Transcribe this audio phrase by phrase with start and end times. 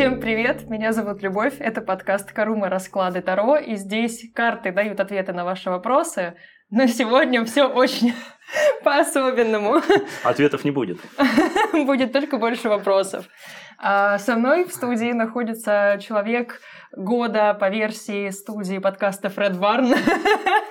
[0.00, 2.70] Всем привет, меня зовут Любовь, это подкаст «Карума.
[2.70, 6.36] Расклады Таро», и здесь карты дают ответы на ваши вопросы,
[6.70, 8.14] но сегодня все очень
[8.82, 9.82] по-особенному.
[10.24, 11.00] Ответов не будет.
[11.74, 13.26] Будет только больше вопросов.
[13.76, 16.62] А со мной в студии находится человек
[16.96, 19.92] года по версии студии подкаста Фред Варн,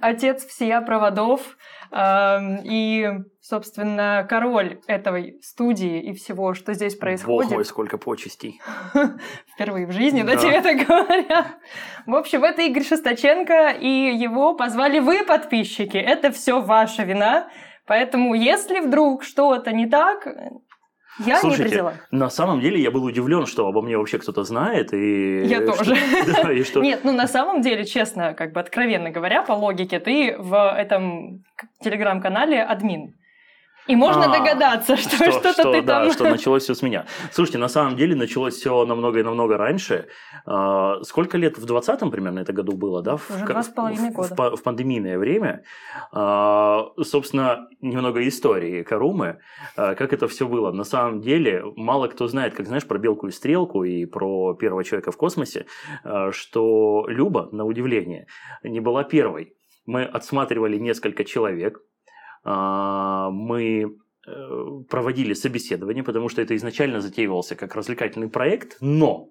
[0.00, 1.56] отец всея проводов,
[1.90, 7.48] и, собственно, король этой студии и всего, что здесь происходит.
[7.48, 8.60] Бог мой, сколько почестей.
[9.54, 11.46] Впервые в жизни, да, тебе так говорят.
[12.06, 15.96] В общем, это Игорь Шесточенко, и его позвали вы, подписчики.
[15.96, 17.48] Это все ваша вина.
[17.86, 20.28] Поэтому, если вдруг что-то не так,
[21.18, 21.94] я Слушайте, не предела.
[22.10, 24.92] на самом деле я был удивлен, что обо мне вообще кто-то знает.
[24.92, 25.96] И я что, тоже.
[26.26, 26.80] Да, и что...
[26.80, 31.44] Нет, ну на самом деле, честно, как бы откровенно говоря, по логике, ты в этом
[31.82, 33.14] телеграм-канале админ.
[33.88, 36.12] И можно а, догадаться, что, что что-то что, ты да, там...
[36.12, 37.06] что началось все с меня.
[37.32, 40.08] Слушайте, на самом деле началось все намного и намного раньше.
[40.44, 41.56] А, сколько лет?
[41.58, 43.14] В 20-м примерно это году было, да?
[43.14, 44.34] Уже два с половиной года.
[44.34, 45.62] В, в пандемийное время.
[46.12, 49.38] А, собственно, немного истории Карумы.
[49.74, 50.70] А, как это все было?
[50.70, 54.84] На самом деле, мало кто знает, как знаешь, про белку и стрелку и про первого
[54.84, 55.64] человека в космосе,
[56.30, 58.26] что Люба, на удивление,
[58.62, 59.54] не была первой.
[59.86, 61.80] Мы отсматривали несколько человек,
[62.44, 69.30] мы э, проводили собеседование, потому что это изначально затеивался как развлекательный проект, но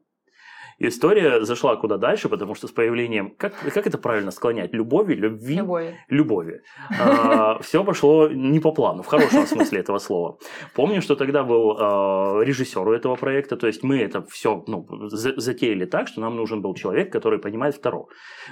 [0.79, 5.55] история зашла куда дальше, потому что с появлением, как, как это правильно склонять, любови, любви,
[5.55, 6.61] любови, любови
[6.99, 10.37] а, все пошло не по плану, в хорошем смысле этого слова.
[10.75, 14.85] Помню, что тогда был а, режиссер у этого проекта, то есть мы это все ну,
[15.09, 18.07] затеяли так, что нам нужен был человек, который понимает второ.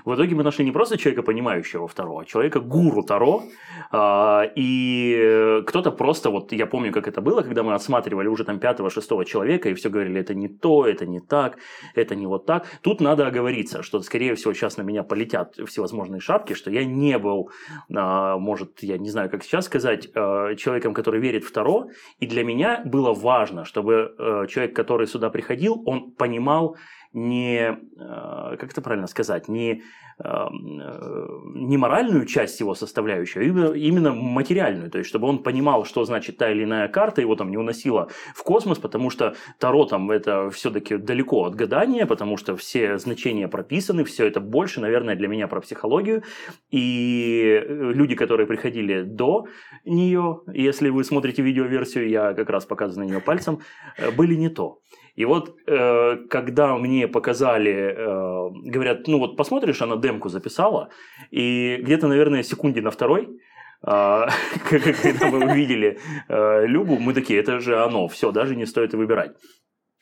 [0.06, 3.44] В итоге мы нашли не просто человека, понимающего второ, а человека гуру Таро,
[3.92, 8.60] а, и кто-то просто, вот я помню, как это было, когда мы осматривали уже там
[8.60, 11.58] пятого-шестого человека, и все говорили, это не то, это не так,
[11.94, 12.66] это не вот так.
[12.82, 17.18] Тут надо оговориться, что, скорее всего, сейчас на меня полетят всевозможные шапки, что я не
[17.18, 17.50] был,
[17.94, 21.90] а, может, я не знаю, как сейчас сказать, а, человеком, который верит в Таро.
[22.20, 26.78] И для меня было важно, чтобы а, человек, который сюда приходил, он понимал
[27.14, 34.14] не, как это правильно сказать, не Э, не моральную часть его составляющую, а именно, именно
[34.14, 34.90] материальную.
[34.90, 38.08] То есть, чтобы он понимал, что значит та или иная карта, его там не уносила
[38.34, 43.50] в космос, потому что Таро там это все-таки далеко от гадания, потому что все значения
[43.50, 46.24] прописаны, все это больше, наверное, для меня про психологию.
[46.72, 49.48] И э, люди, которые приходили до
[49.84, 53.60] нее, если вы смотрите видеоверсию, я как раз показываю на нее пальцем,
[53.98, 54.80] э, были не то.
[55.16, 60.90] И вот, э, когда мне показали, э, говорят, ну вот посмотришь, она демку записала,
[61.32, 63.30] и где-то, наверное, секунде на второй, э,
[64.70, 69.32] когда мы увидели э, Любу, мы такие, это же оно, все, даже не стоит выбирать.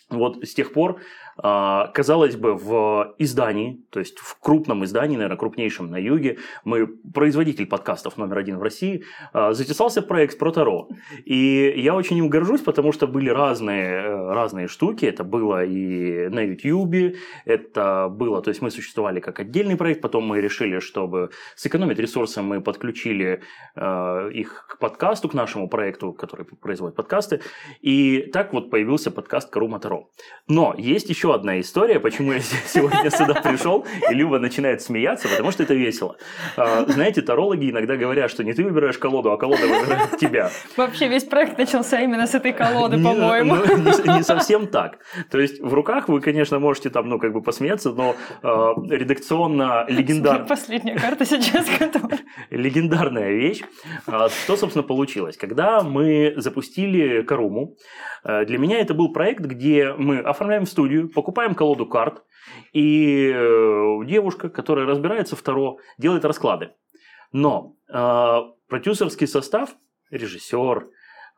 [0.09, 1.00] Вот с тех пор
[1.38, 7.66] казалось бы, в издании, то есть в крупном издании, наверное, крупнейшем на юге, мы производитель
[7.66, 10.90] подкастов номер один в России, а, затесался проект про Таро.
[11.26, 15.06] И я очень им горжусь, потому что были разные, э, разные штуки.
[15.06, 20.26] Это было и на YouTube, это было, то есть мы существовали как отдельный проект, потом
[20.26, 23.42] мы решили, чтобы сэкономить ресурсы, мы подключили
[23.76, 27.42] э, их к подкасту, к нашему проекту, который производит подкасты.
[27.82, 30.10] И так вот появился подкаст Карума Таро.
[30.48, 35.30] Но есть еще еще одна история, почему я сегодня сюда пришел, и Люба начинает смеяться,
[35.30, 36.18] потому что это весело.
[36.58, 40.50] А, знаете, тарологи иногда говорят, что не ты выбираешь колоду, а колода выбирает тебя.
[40.76, 43.56] Вообще весь проект начался именно с этой колоды, по-моему.
[43.56, 45.00] Ну, не, не совсем так.
[45.32, 48.48] То есть в руках вы, конечно, можете там, ну, как бы посмеяться, но э,
[48.90, 50.46] редакционно легендарная...
[50.46, 52.20] Последняя карта сейчас которая...
[52.50, 53.62] Легендарная вещь.
[54.08, 55.38] А, что, собственно, получилось?
[55.38, 57.78] Когда мы запустили Каруму,
[58.24, 62.24] для меня это был проект, где мы оформляем студию, покупаем колоду карт,
[62.74, 66.72] и э, девушка, которая разбирается в Таро, делает расклады.
[67.31, 69.75] Но э, продюсерский состав,
[70.12, 70.88] режиссер,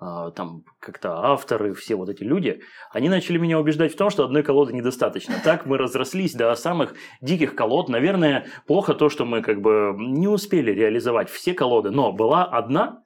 [0.01, 2.62] э, там как-то авторы, все вот эти люди,
[2.92, 5.36] они начали меня убеждать в том, что одной колоды недостаточно.
[5.44, 7.89] Так мы разрослись до самых диких колод.
[7.89, 13.04] Наверное, плохо то, что мы как бы не успели реализовать все колоды, но была одна,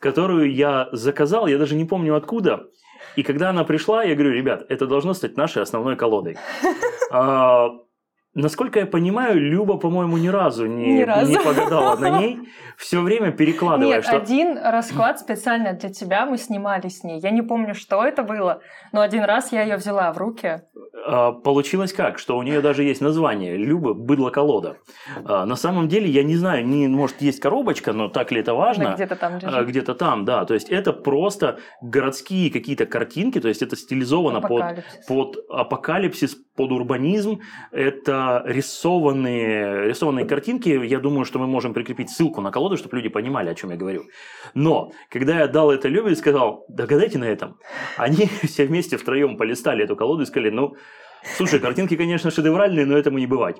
[0.00, 2.68] которую я заказал, я даже не помню откуда,
[3.16, 6.36] и когда она пришла, я говорю, ребят, это должно стать нашей основной колодой.
[8.34, 11.30] А, Насколько я понимаю, Люба, по-моему, ни разу не, Ни разу.
[11.30, 12.38] не погадала на ней,
[12.76, 17.18] все время перекладывая, Нет, что один расклад специально для тебя мы снимали с ней.
[17.20, 18.60] Я не помню, что это было,
[18.92, 20.62] но один раз я ее взяла в руки.
[21.06, 24.76] А, Получилось как, что у нее даже есть название Люба быдло-колода.
[25.24, 28.54] А, На самом деле, я не знаю, не, может, есть коробочка, но так ли это
[28.54, 28.92] важно?
[28.94, 29.50] где-то там лежит.
[29.52, 30.44] А, Где-то там, да.
[30.44, 35.06] То есть это просто городские какие-то картинки, то есть это стилизовано под, Апокалипсис.
[35.06, 37.40] под апокалипсис, под урбанизм.
[37.72, 40.68] Это рисованные, рисованные картинки.
[40.68, 43.76] Я думаю, что мы можем прикрепить ссылку на колоду, чтобы люди понимали, о чем я
[43.76, 44.04] говорю.
[44.54, 47.58] Но, когда я дал это Любе и сказал, догадайте на этом,
[47.96, 50.74] они все вместе втроем полистали эту колоду и сказали, ну,
[51.36, 53.56] слушай, картинки, конечно, шедевральные, но этому не бывать.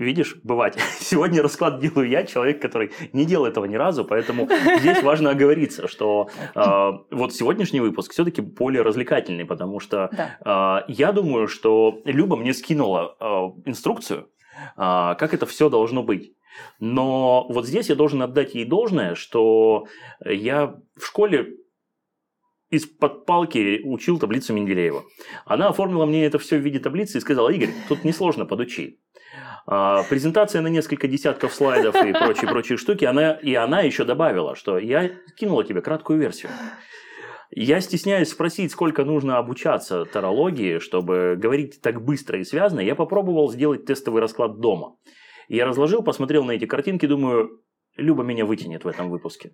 [0.00, 0.78] Видишь, бывать.
[0.98, 4.48] Сегодня расклад делаю я, человек, который не делал этого ни разу, поэтому
[4.78, 10.84] здесь важно оговориться, что э, вот сегодняшний выпуск все-таки более развлекательный, потому что Да.
[10.88, 13.24] э, я думаю, что Люба мне скинула э,
[13.68, 14.24] инструкцию, э,
[15.18, 16.32] как это все должно быть.
[16.80, 19.84] Но вот здесь я должен отдать ей должное, что
[20.24, 21.56] я в школе
[22.70, 25.04] из-под палки учил таблицу Менделеева.
[25.44, 28.98] Она оформила мне это все в виде таблицы и сказала, Игорь, тут несложно, подучи.
[29.66, 34.78] А, презентация на несколько десятков слайдов и прочие-прочие штуки, она, и она еще добавила, что
[34.78, 36.50] я кинула тебе краткую версию.
[37.50, 42.80] Я стесняюсь спросить, сколько нужно обучаться тарологии, чтобы говорить так быстро и связно.
[42.80, 44.96] Я попробовал сделать тестовый расклад дома.
[45.48, 47.60] Я разложил, посмотрел на эти картинки, думаю,
[47.96, 49.52] Люба меня вытянет в этом выпуске.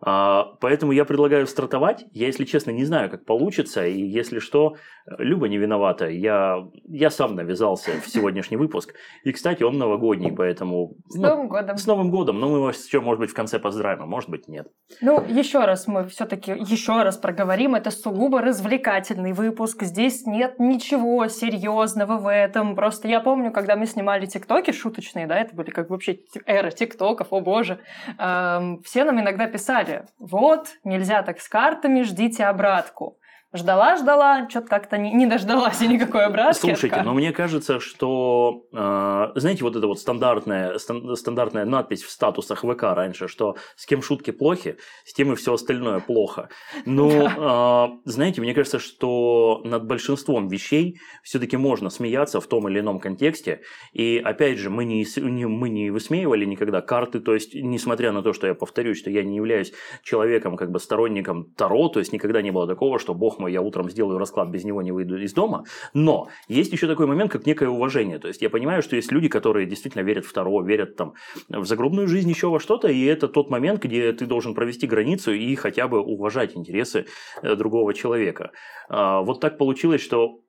[0.00, 2.06] А, Поэтому я предлагаю стартовать.
[2.12, 3.86] Я, если честно, не знаю, как получится.
[3.86, 4.76] И если что,
[5.18, 6.08] Люба не виновата.
[6.08, 8.94] Я, я сам навязался в сегодняшний выпуск.
[9.22, 10.94] И, кстати, он новогодний, поэтому...
[11.08, 11.76] С ну, Новым годом.
[11.76, 12.40] с Новым годом.
[12.40, 14.66] Но мы вас еще, может быть, в конце поздравим, а может быть, нет.
[15.02, 19.82] Ну, еще раз мы все-таки еще раз проговорим, это сугубо развлекательный выпуск.
[19.82, 22.74] Здесь нет ничего серьезного в этом.
[22.74, 27.28] Просто я помню, когда мы снимали тиктоки шуточные, да, это были как вообще эра тиктоков,
[27.30, 27.78] о боже.
[28.18, 33.18] эм, все нам иногда писали, вот, нельзя так с картами, ждите обратку.
[33.54, 36.60] Ждала, ждала, что-то как-то не, не дождалась и никакой обратки.
[36.60, 42.10] Слушайте, но мне кажется, что, э, знаете, вот эта вот стандартная, стан- стандартная надпись в
[42.10, 46.48] статусах ВК раньше, что с кем шутки плохи, с тем и все остальное плохо.
[46.84, 52.80] Но, э, знаете, мне кажется, что над большинством вещей все-таки можно смеяться в том или
[52.80, 53.60] ином контексте.
[53.92, 58.22] И опять же, мы не, не- мы не высмеивали никогда карты, то есть, несмотря на
[58.22, 59.72] то, что я повторюсь, что я не являюсь
[60.02, 63.60] человеком, как бы сторонником Таро, то есть никогда не было такого, что, бог мой, я
[63.60, 65.64] утром сделаю расклад, без него не выйду из дома.
[65.92, 68.18] Но есть еще такой момент, как некое уважение.
[68.18, 71.14] То есть я понимаю, что есть люди, которые действительно верят в Таро, верят там
[71.48, 75.32] в загробную жизнь, еще во что-то, и это тот момент, где ты должен провести границу
[75.32, 77.06] и хотя бы уважать интересы
[77.42, 78.50] э, другого человека.
[78.88, 80.40] А, Вот так получилось, что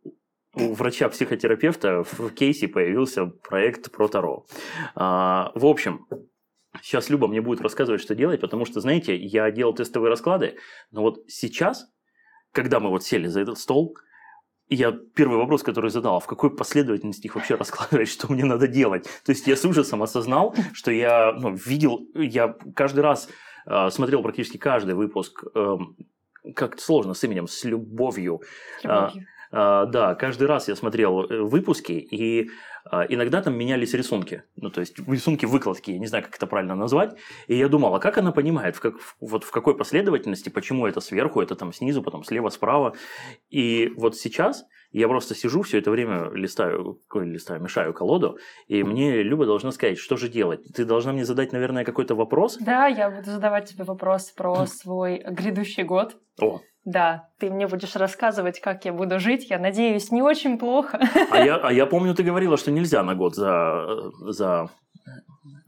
[0.55, 4.45] у врача-психотерапевта в кейсе появился проект про Таро.
[4.95, 6.07] А, В общем,
[6.81, 10.57] Сейчас Люба мне будет рассказывать, что делать, потому что, знаете, я делал тестовые расклады,
[10.91, 11.87] но вот сейчас,
[12.55, 13.97] когда мы вот сели за этот стол,
[14.69, 18.67] я первый вопрос, который задал, а в какой последовательности их вообще раскладывать, что мне надо
[18.67, 19.03] делать?
[19.25, 23.29] То есть я с ужасом осознал, что я ну, видел, я каждый раз
[23.67, 25.97] э, смотрел практически каждый выпуск, эм,
[26.55, 28.41] как сложно с именем, с любовью.
[28.83, 29.27] Любовью.
[29.51, 32.49] а, да, каждый раз я смотрел э, выпуски, и
[33.09, 34.43] иногда там менялись рисунки.
[34.55, 37.15] Ну, то есть рисунки выкладки, я не знаю, как это правильно назвать.
[37.47, 40.99] И я думал, а как она понимает, в, как, вот в какой последовательности, почему это
[40.99, 42.95] сверху, это там снизу, потом слева, справа.
[43.49, 48.37] И вот сейчас я просто сижу все это время, листаю, листаю, мешаю колоду,
[48.67, 50.61] и мне Люба должна сказать, что же делать.
[50.73, 52.57] Ты должна мне задать, наверное, какой-то вопрос.
[52.61, 56.17] Да, я буду задавать тебе вопрос про свой грядущий год.
[56.39, 59.49] О, Да, ты мне будешь рассказывать, как я буду жить.
[59.49, 60.99] Я надеюсь, не очень плохо.
[61.31, 64.69] а я, а я помню, ты говорила, что нельзя на год за, за,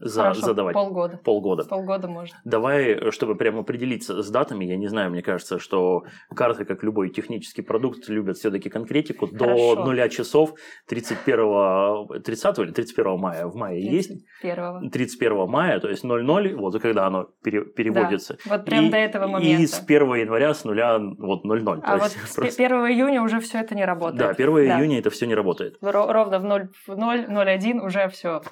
[0.00, 0.74] за Хорошо, задавать.
[0.74, 1.16] полгода.
[1.24, 1.64] Полгода.
[1.64, 2.36] Полгода можно.
[2.44, 7.10] Давай, чтобы прямо определиться с датами, я не знаю, мне кажется, что карты, как любой
[7.10, 9.26] технический продукт, любят все-таки конкретику.
[9.26, 9.84] До Хорошо.
[9.84, 10.54] нуля часов
[10.88, 14.12] 31, 30 или 31 мая, в мае есть?
[14.42, 14.88] Первого.
[14.90, 18.36] 31 мая, то есть 00, вот когда оно пере- переводится.
[18.46, 19.62] Вот прям И- до этого момента.
[19.62, 21.80] И с 1 января с нуля вот 00.
[21.82, 24.18] А то вот есть с просто- 1 июня уже все это не работает.
[24.18, 25.76] Да, 1 июня это все не работает.
[25.82, 28.42] Ро- Ровно в 0, в 0, 01 уже все.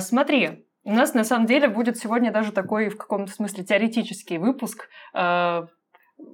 [0.00, 4.88] Смотри, у нас на самом деле будет сегодня даже такой в каком-то смысле теоретический выпуск.
[5.12, 5.66] А,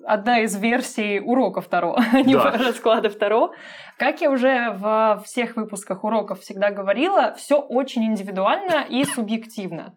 [0.05, 2.51] Одна из версий уроков Таро, а не Да.
[2.53, 3.55] раскладов Таро.
[3.99, 9.97] Как я уже в всех выпусках уроков всегда говорила, все очень индивидуально и субъективно.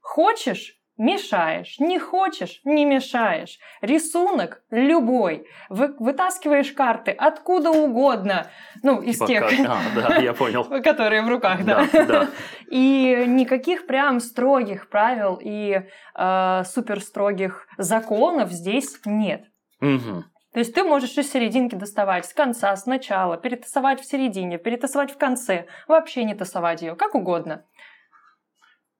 [0.00, 1.78] Хочешь мешаешь.
[1.78, 3.58] Не хочешь, не мешаешь.
[3.80, 5.46] Рисунок любой.
[5.68, 8.50] Вы, вытаскиваешь карты откуда угодно.
[8.82, 10.64] Ну, из Типа тех, как- А, да, я понял.
[10.82, 11.86] которые в руках, да.
[11.92, 12.28] Да, да.
[12.70, 15.82] И никаких прям строгих правил и
[16.14, 19.44] э, супер строгих законов здесь нет.
[19.80, 25.10] То есть ты можешь из серединки доставать, с конца, с начала, перетасовать в середине, перетасовать
[25.10, 27.64] в конце, вообще не тасовать ее, как угодно.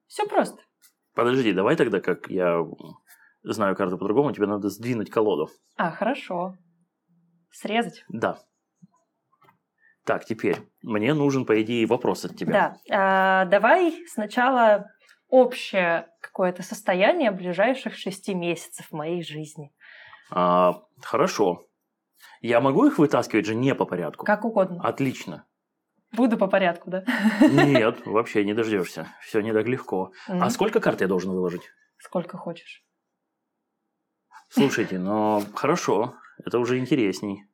[0.08, 0.60] Все просто.
[1.14, 2.64] Подожди, давай тогда, как я
[3.42, 5.48] знаю карту по-другому, тебе надо сдвинуть колоду.
[5.76, 6.56] А, хорошо.
[7.52, 8.04] Срезать.
[8.08, 8.38] Да.
[10.04, 12.52] Так, теперь мне нужен, по идее, вопрос от тебя.
[12.52, 12.76] Да.
[12.90, 14.90] А, давай сначала
[15.28, 19.72] общее какое-то состояние ближайших шести месяцев моей жизни.
[20.30, 21.66] А, хорошо.
[22.40, 24.26] Я могу их вытаскивать же не по порядку?
[24.26, 24.82] Как угодно.
[24.82, 25.46] Отлично.
[26.16, 27.04] Буду по порядку, да?
[27.40, 29.08] Нет, вообще не дождешься.
[29.22, 30.12] Все не так легко.
[30.28, 30.42] Мгм.
[30.42, 31.70] А сколько карт я должен выложить?
[31.98, 32.84] Сколько хочешь.
[34.48, 37.44] Слушайте, ну хорошо, это уже интересней.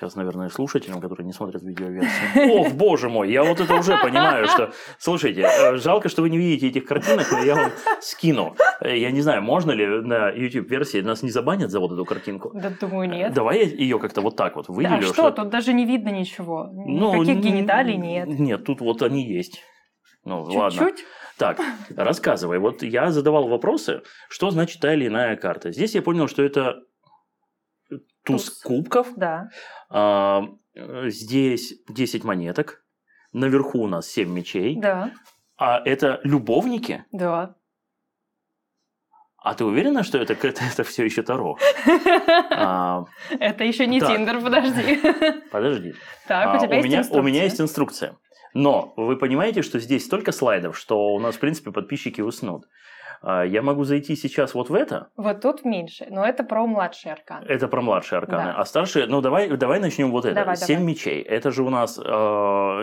[0.00, 2.54] Сейчас, наверное, слушателям, которые не смотрят видеоверсию.
[2.58, 4.72] Ох, боже мой, я вот это уже понимаю, что...
[4.98, 8.56] Слушайте, э, жалко, что вы не видите этих картинок, но я вам скину.
[8.80, 12.50] Э, Я не знаю, можно ли на YouTube-версии нас не забанят за вот эту картинку?
[12.54, 13.34] Да, думаю, нет.
[13.34, 15.10] Давай я ее как-то вот так вот Да, выделю.
[15.10, 16.70] а что, тут даже не видно ничего.
[16.72, 18.26] Ну, Никаких гениталий нет.
[18.26, 19.62] Нет, тут вот они есть.
[20.24, 20.78] Ну, ладно.
[20.78, 21.04] Чуть-чуть.
[21.36, 21.60] Так,
[21.94, 22.58] рассказывай.
[22.58, 25.72] Вот я задавал вопросы, что значит та или иная карта.
[25.72, 26.76] Здесь я понял, что это
[28.32, 28.62] туз Туз.
[28.62, 29.08] кубков.
[29.16, 29.48] Да.
[29.88, 30.42] А,
[30.74, 32.84] э, здесь 10 монеток.
[33.32, 34.76] Наверху у нас 7 мечей.
[34.80, 35.12] Да.
[35.56, 37.04] А это любовники?
[37.12, 37.54] Да.
[39.42, 41.56] А ты уверена, что это, это, это все еще Таро?
[42.52, 43.04] А,
[43.38, 44.10] Это еще не Так.
[44.10, 45.00] Тиндер, подожди.
[45.50, 45.94] подожди.
[46.28, 47.22] Так, А, у тебя есть меня, у инструкция.
[47.22, 48.16] меня есть инструкция.
[48.52, 52.66] Но вы понимаете, что здесь столько слайдов, что у нас, в принципе, подписчики уснут.
[53.22, 55.08] А, Я могу зайти сейчас вот в это.
[55.16, 57.44] Вот тут меньше, но это про младший аркан.
[57.46, 58.52] Это про младшие арканы.
[58.52, 58.54] Да.
[58.56, 60.34] А старшие, ну давай, давай начнем вот это.
[60.34, 60.92] Давай, Семь давай.
[60.92, 61.22] мечей.
[61.22, 62.02] Это же у нас э,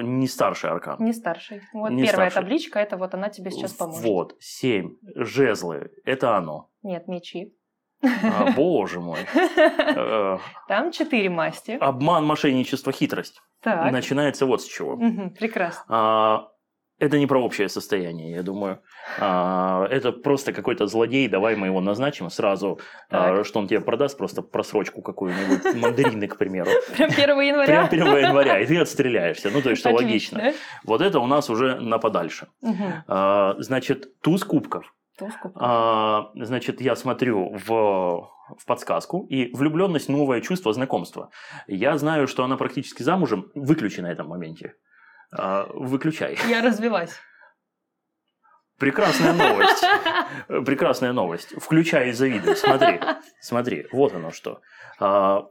[0.03, 0.98] не старший аркан.
[1.00, 1.62] Не старший.
[1.74, 2.41] Вот Не первая старший.
[2.41, 4.03] табличка, это вот она тебе сейчас поможет.
[4.03, 4.96] Вот, семь.
[5.15, 5.91] Жезлы.
[6.06, 6.70] Это оно.
[6.84, 7.53] Нет, мечи.
[8.03, 9.17] А, боже мой.
[10.67, 11.72] Там четыре масти.
[11.79, 13.41] Обман, мошенничество, хитрость.
[13.63, 13.91] Так.
[13.91, 14.96] Начинается вот с чего.
[14.96, 15.84] Мгм, Прекрасно.
[15.89, 16.48] А,
[17.00, 18.80] Это не про общее состояние, я думаю.
[19.20, 22.80] А, Это просто какой-то злодей, давай мы его назначим сразу,
[23.12, 26.72] а, что он тебе продаст просто просрочку какую-нибудь, мандарины, к примеру.
[26.96, 27.66] Прям 1 января.
[27.68, 29.51] Прям 1 января, и ты отстреляешься.
[29.51, 30.54] Ну, то есть, что логично.
[30.84, 32.48] Вот это у нас уже на подальше.
[33.08, 34.94] А, Значит, туз кубков.
[35.20, 35.62] Туз кубков.
[35.63, 41.30] А, Значит, я смотрю в, в подсказку, и влюбленность– новое чувство, знакомство.
[41.68, 44.74] Я знаю, что она практически замужем, выключи на этом моменте.
[45.32, 46.38] А, Выключай.
[46.48, 47.12] Я развелась.
[48.80, 49.84] Прекрасная новость.
[50.66, 51.50] Прекрасная новость.
[51.60, 52.56] Включай и завидуй.
[52.56, 53.00] Смотри,
[53.42, 54.62] смотри, вот оно что.
[55.00, 55.46] А,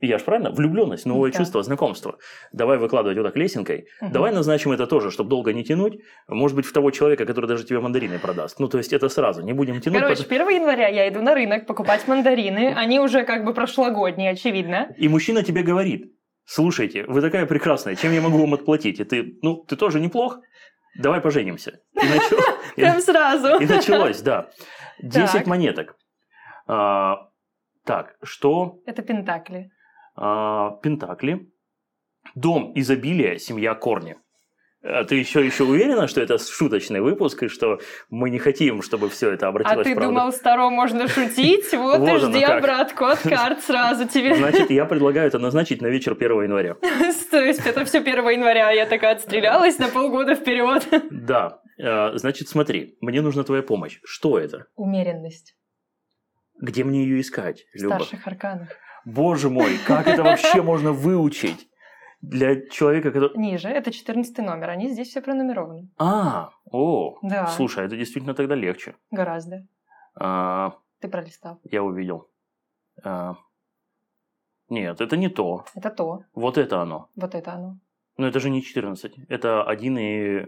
[0.00, 0.50] я ж правильно?
[0.50, 1.38] Влюбленность, новое Да.
[1.38, 2.18] чувство, знакомство.
[2.52, 3.86] Давай выкладывать вот так лесенкой.
[4.00, 4.10] Мгм.
[4.12, 6.00] Давай назначим это тоже, чтобы долго не тянуть.
[6.26, 8.58] Может быть, в того человека, который даже тебе мандарины продаст.
[8.58, 10.00] Ну, то есть это сразу, не будем тянуть.
[10.00, 12.74] Короче, потому- 1 января я иду на рынок покупать мандарины.
[12.76, 14.92] Они уже как бы прошлогодние, очевидно.
[14.98, 16.12] И мужчина тебе говорит,
[16.44, 19.00] слушайте, вы такая прекрасная, чем я могу вам отплатить?
[19.00, 20.38] И ты, ну, ты тоже неплох,
[20.98, 21.80] давай поженимся.
[21.94, 22.38] И, начал-
[22.76, 23.58] Прям сразу.
[23.60, 24.50] и началось, да.
[25.02, 25.46] 10 Так.
[25.46, 25.96] монеток.
[26.66, 27.28] А,
[27.84, 29.70] так, что Это пентакли.
[30.16, 31.50] а, Пентакли,
[32.34, 34.16] дом изобилия, семья корни.
[34.84, 37.78] А ты еще, еще уверена, что это шуточный выпуск, и что
[38.10, 40.14] мы не хотим, чтобы все это А обратилось ты в правду?
[40.14, 41.72] думал, с Таро можно шутить?
[41.72, 42.58] Вот и Вот оно жди как.
[42.58, 44.34] обратку от карт сразу тебе.
[44.34, 46.74] Значит, я предлагаю это назначить на вечер 1 января.
[47.30, 50.84] То есть это все 1 января, а я такая отстрелялась на полгода вперед.
[51.10, 54.00] Да, э, значит, смотри, мне нужна твоя помощь.
[54.04, 54.66] Что это?
[54.74, 55.54] Умеренность
[56.60, 57.94] Где мне ее искать, в Люба?
[57.94, 58.68] старших арканах.
[59.04, 61.68] Боже мой, как это вообще можно выучить
[62.22, 63.36] для человека, который...
[63.36, 65.88] Ниже, это 14 номер, они здесь все пронумерованы.
[65.98, 67.46] А, о, Да.
[67.48, 68.94] слушай, это действительно тогда легче.
[69.10, 69.66] Гораздо.
[70.14, 71.60] А, Ты пролистал.
[71.64, 72.28] я увидел.
[73.04, 73.34] А,
[74.68, 75.64] нет, это не то.
[75.74, 77.08] Это то, Вот это оно.
[77.16, 77.78] вот это оно.
[78.16, 79.14] Но это же не 14.
[79.28, 80.46] Это 1 и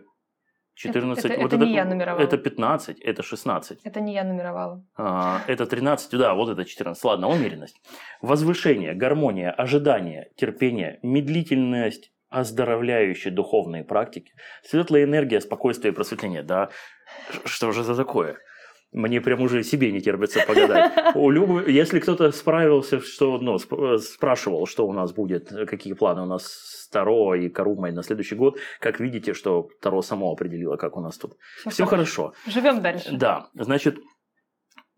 [0.75, 1.25] 14.
[1.25, 2.23] Это- вот это не я нумеровала.
[2.23, 3.81] Это 15, это 16.
[3.85, 4.85] Это не я нумеровала.
[4.97, 7.04] А, это 13, да, вот это 14.
[7.04, 7.81] Ладно, умеренность.
[8.23, 14.33] Возвышение, гармония, ожидание, терпение, медлительность, оздоровляющие духовные практики,
[14.64, 16.43] светлая энергия, спокойствие и просветление.
[16.43, 16.69] Да,
[17.45, 18.37] что же это такое?
[18.95, 20.93] Мне прям уже себе не терпится погадать.
[21.17, 26.23] У Любы, если кто-то справился, что, ну, сп- спрашивал, что у нас будет, какие планы
[26.23, 30.77] у нас с Таро и Карумой на следующий год, как видите, что Таро само определило,
[30.77, 31.33] как у нас тут.
[31.69, 32.35] Все хорошо.
[32.47, 33.09] Живем дальше.
[33.13, 33.99] Да, значит,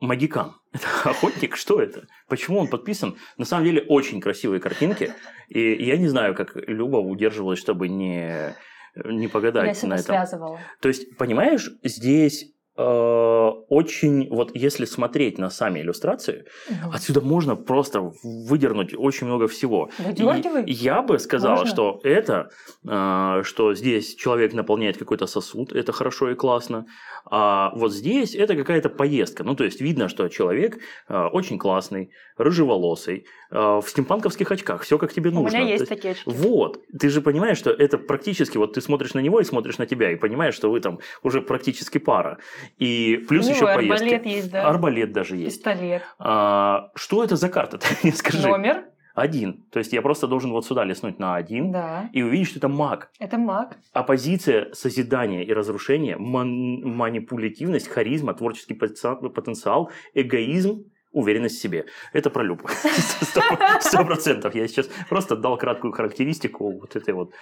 [0.00, 0.53] Магикан.
[0.75, 2.07] Это охотник, что это?
[2.29, 3.17] Почему он подписан?
[3.38, 5.15] На самом деле очень красивые картинки.
[5.49, 8.55] И я не знаю, как Люба удерживалась, чтобы не,
[8.95, 10.05] не погадать Я себя на этом.
[10.05, 10.61] связывала.
[10.83, 18.12] То есть, понимаешь, здесь очень, вот если смотреть на сами иллюстрации, Ну, отсюда можно просто
[18.23, 19.90] выдернуть очень много всего.
[19.99, 20.64] Выдергивай.
[20.64, 21.71] И я бы сказала, Можно?
[21.71, 22.50] что это,
[22.88, 26.87] э, что здесь человек наполняет какой-то сосуд, это хорошо и классно.
[27.28, 29.42] А вот здесь это какая-то поездка.
[29.45, 30.78] Ну, то есть видно, что человек
[31.09, 35.56] э, очень классный, рыжеволосый, э, в стимпанковских очках, все как тебе У нужно.
[35.56, 36.30] меня То есть такие очки.
[36.30, 39.87] вот, ты же понимаешь, что это практически, вот ты смотришь на него и смотришь на
[39.87, 42.38] тебя, и понимаешь, что вы там уже практически пара.
[42.78, 44.04] И плюс У еще и поездки.
[44.04, 44.68] арбалет есть, да.
[44.68, 45.56] Арбалет даже есть.
[45.58, 46.02] Пистолет.
[46.18, 47.78] А, что это за карта?
[47.78, 48.46] Ты мне скажи.
[48.46, 48.85] Номер.
[49.14, 49.64] Один.
[49.73, 52.11] То есть я просто должен вот сюда леснуть на один Да.
[52.12, 53.11] и увидеть, что это маг.
[53.18, 53.78] Это маг.
[53.94, 61.87] Оппозиция, созидание и разрушение, ман- манипулятивность, харизма, творческий потенциал- эгоизм, уверенность в себе.
[62.12, 62.44] Это про.
[63.23, 63.40] Сто-
[63.80, 64.54] Сто процентов.
[64.54, 67.32] Я сейчас просто дал краткую характеристику вот этой вот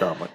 [0.00, 0.26] дамы.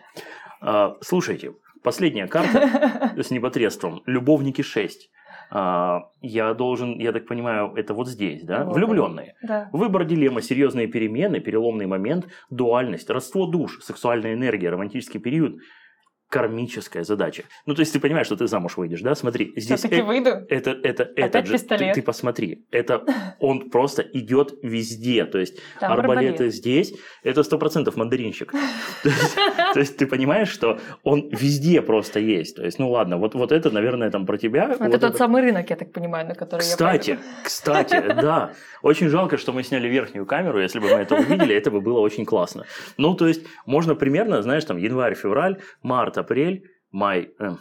[0.62, 4.02] А, Слушайте, последняя карта с непотребством.
[4.06, 5.10] Любовники 6.
[5.52, 8.66] А, Я должен, я так понимаю, это вот здесь, да?
[8.66, 8.76] Вот.
[8.76, 9.36] Влюбленные.
[9.44, 9.70] Да.
[9.72, 15.60] Выбор дилемма, серьезные перемены, переломный момент, дуальность, родство душ, сексуальная энергия, романтический период,
[16.36, 17.44] кармическая задача.
[17.66, 19.16] Ну, то есть ты понимаешь, что ты замуж выйдешь, да?
[19.16, 20.32] Смотри, здесь Все-таки э- выйду.
[20.50, 21.94] это, это, этот же, ты, пистолет.
[21.96, 23.04] ты посмотри, это
[23.40, 26.54] он просто идет везде, то есть Там арбалеты арбалет.
[26.54, 28.52] здесь, это сто процентов мандаринчик.
[29.74, 32.58] То есть- ты понимаешь, что он везде просто есть.
[32.58, 34.76] То есть, ну ладно, вот, вот это, наверное, там про тебя.
[34.78, 37.30] Это тот самый рынок, я так понимаю, на который Кстати, я пойду.
[37.46, 38.52] кстати, да.
[38.82, 40.60] Очень жалко, что мы сняли верхнюю камеру.
[40.62, 42.66] Если бы мы это увидели, это бы было очень классно.
[42.98, 47.30] Ну, то есть, можно примерно, знаешь, там, январь, февраль, март, апрель, май.
[47.40, 47.56] э,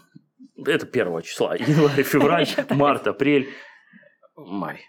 [0.66, 1.54] это первого числа.
[1.59, 3.49] Январь, февраль, март, апрель,
[4.37, 4.80] май.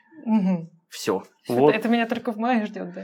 [0.89, 1.23] Все.
[1.47, 1.75] Вот.
[1.75, 3.03] Это меня только в мае ждет, да?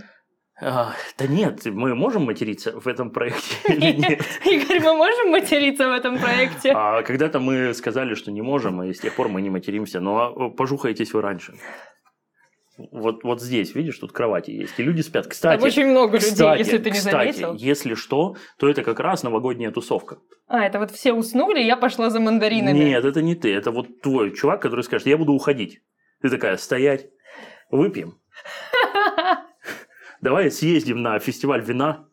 [0.64, 4.22] А, да нет, мы можем материться в этом проекте или нет?
[4.46, 6.72] Игорь, мы можем материться в этом проекте?
[6.76, 10.00] А когда-то мы сказали, что не можем, и с тех пор мы не материмся.
[10.00, 11.54] Но пожухаетесь вы раньше.
[12.92, 15.24] Вот, вот здесь, видишь, тут кровати есть, и люди спят.
[15.24, 17.54] Там Кстати, очень много людей, кстати, если ты не кстати, заметил.
[17.56, 20.20] если что, то это как раз новогодняя тусовка.
[20.48, 22.78] А, это вот все уснули, я пошла за мандаринами.
[22.78, 25.82] Нет, это не ты, это вот твой чувак, который скажет, я буду уходить.
[26.22, 27.10] Ты такая, стоять,
[27.70, 28.20] выпьем.
[30.22, 32.08] Давай съездим на фестиваль вина,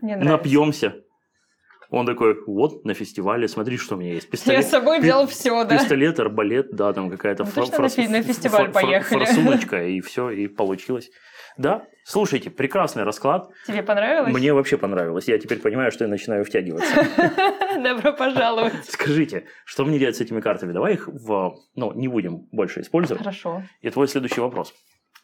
[0.00, 1.02] напьемся.
[1.92, 4.24] Он такой, вот, на фестивале, смотри, что у меня есть.
[4.26, 5.76] Я Пистолет, с собой пи- все, да.
[5.78, 9.24] пистолет, арбалет, да, там какая-то Ну, фра- фрас- на фестиваль фор- поехали.
[9.26, 11.10] форсуночка, и все, и получилось.
[11.58, 13.50] Да, слушайте, прекрасный расклад.
[13.66, 14.32] Тебе понравилось?
[14.32, 15.28] Мне вообще понравилось.
[15.28, 16.94] Я теперь понимаю, что я начинаю втягиваться.
[17.82, 18.72] Добро пожаловать.
[18.88, 20.72] Скажите, что мне делать с этими картами?
[20.72, 21.56] Давай их в...
[21.74, 23.20] Ну, не будем больше использовать.
[23.22, 23.64] Хорошо.
[23.82, 24.72] И твой следующий вопрос.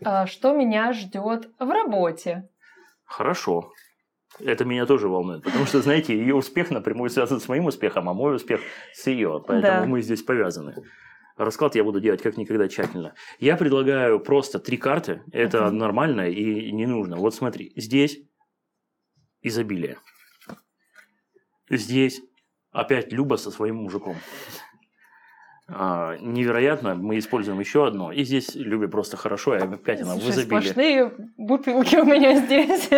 [0.04, 2.46] А Что меня ждет в работе?
[3.06, 3.70] Хорошо.
[4.40, 8.14] Это меня тоже волнует, потому что, знаете, ее успех напрямую связан с моим успехом, а
[8.14, 8.60] мой успех
[8.92, 9.42] с ее.
[9.46, 9.86] Поэтому Да.
[9.86, 10.74] мы здесь повязаны.
[11.36, 13.14] Расклад я буду делать как никогда тщательно.
[13.38, 15.22] Я предлагаю просто три карты.
[15.32, 15.78] Это Мгм.
[15.78, 17.16] нормально и не нужно.
[17.16, 18.18] Вот смотри, здесь
[19.42, 19.98] изобилие.
[21.70, 22.20] Здесь
[22.72, 24.16] опять Люба со своим мужиком.
[25.70, 28.10] А, невероятно, мы используем еще одно.
[28.10, 30.44] И здесь Любе просто хорошо, и опять она в изобилии.
[30.44, 32.88] сплошные бутылки у меня здесь.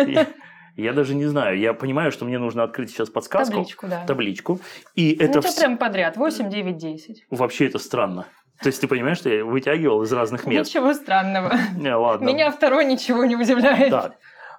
[0.77, 1.57] Я, даже не знаю.
[1.59, 3.53] Я понимаю, что мне нужно открыть сейчас подсказку.
[3.55, 4.05] Табличку, да.
[4.05, 4.59] табличку.
[4.95, 6.17] И Ну, это вс- прям подряд.
[6.17, 7.25] 8, 9, 10.
[7.29, 8.25] вообще это странно.
[8.61, 10.69] То есть ты понимаешь, что я вытягивал из разных мест.
[10.69, 11.51] Ничего странного.
[11.75, 12.25] Не, ладно.
[12.25, 13.89] Меня второй ничего не удивляет.
[13.89, 14.13] Так.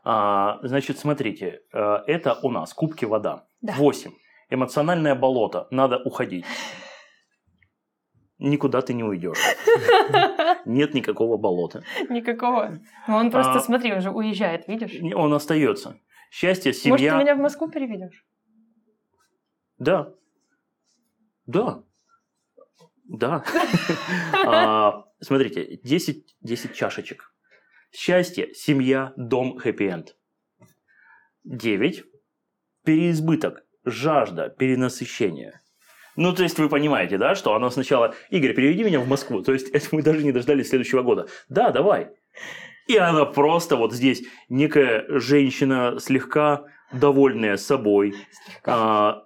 [0.04, 1.60] А, значит, смотрите.
[1.72, 3.44] э, Это у нас кубки вода.
[3.60, 3.74] Да.
[3.74, 4.10] 8.
[4.50, 5.68] Эмоциональное болото.
[5.70, 6.44] Надо уходить.
[8.38, 9.38] Никуда ты не уйдешь.
[10.64, 11.82] Нет никакого болота.
[12.08, 12.80] Никакого.
[13.08, 13.60] Ну, он просто, А.
[13.60, 14.92] смотри, уже уезжает, видишь?
[15.14, 15.98] Он остается.
[16.30, 17.20] Счастье, Может, ты семья.
[17.20, 18.24] меня в Москву переведешь?
[19.78, 20.12] Да.
[21.46, 21.82] Да.
[23.04, 23.44] Да.
[24.46, 27.32] А, Смотрите, 10, 10 чашечек.
[27.92, 30.16] Счастье, семья, дом, хэппи-энд.
[31.44, 32.04] 9.
[32.84, 35.60] Переизбыток, жажда, перенасыщение.
[36.16, 39.42] Ну, то есть вы понимаете, да, что оно сначала, Игорь, переведи меня в Москву.
[39.42, 41.26] То есть это мы даже не дождались следующего года.
[41.48, 42.08] Да, давай.
[42.88, 48.14] И она просто вот здесь некая женщина слегка довольная собой,
[48.64, 49.22] а,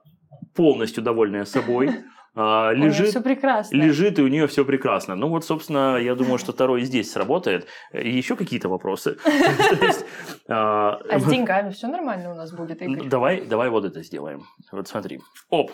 [0.55, 1.91] полностью довольная собой,
[2.39, 3.75] А, лежит, все прекрасно.
[3.75, 5.17] лежит, и у нее все прекрасно.
[5.17, 7.67] Ну вот, собственно, я думаю, что второй здесь сработает.
[7.95, 9.17] Еще какие-то вопросы?
[10.49, 13.09] А, А с деньгами все нормально у нас будет, Игорь?
[13.09, 14.45] Давай, давай вот это сделаем.
[14.71, 15.21] Вот смотри.
[15.51, 15.73] Оп.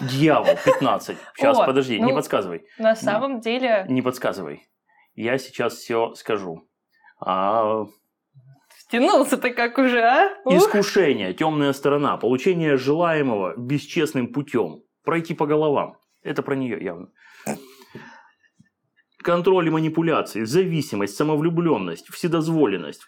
[0.00, 1.16] Дьявол, 15.
[1.36, 2.64] Сейчас, О, подожди, не ну, подсказывай.
[2.78, 4.66] На самом деле, Не подсказывай.
[5.14, 6.68] Я сейчас все скажу.
[7.18, 7.86] А,
[8.68, 10.28] втянулся ты как уже, а?
[10.44, 15.96] Искушение, темная сторона, получение желаемого бесчестным путем, пройти по головам.
[16.22, 17.08] Это про нее явно.
[19.18, 23.02] Контроль и манипуляции, зависимость, самовлюбленность, вседозволенность.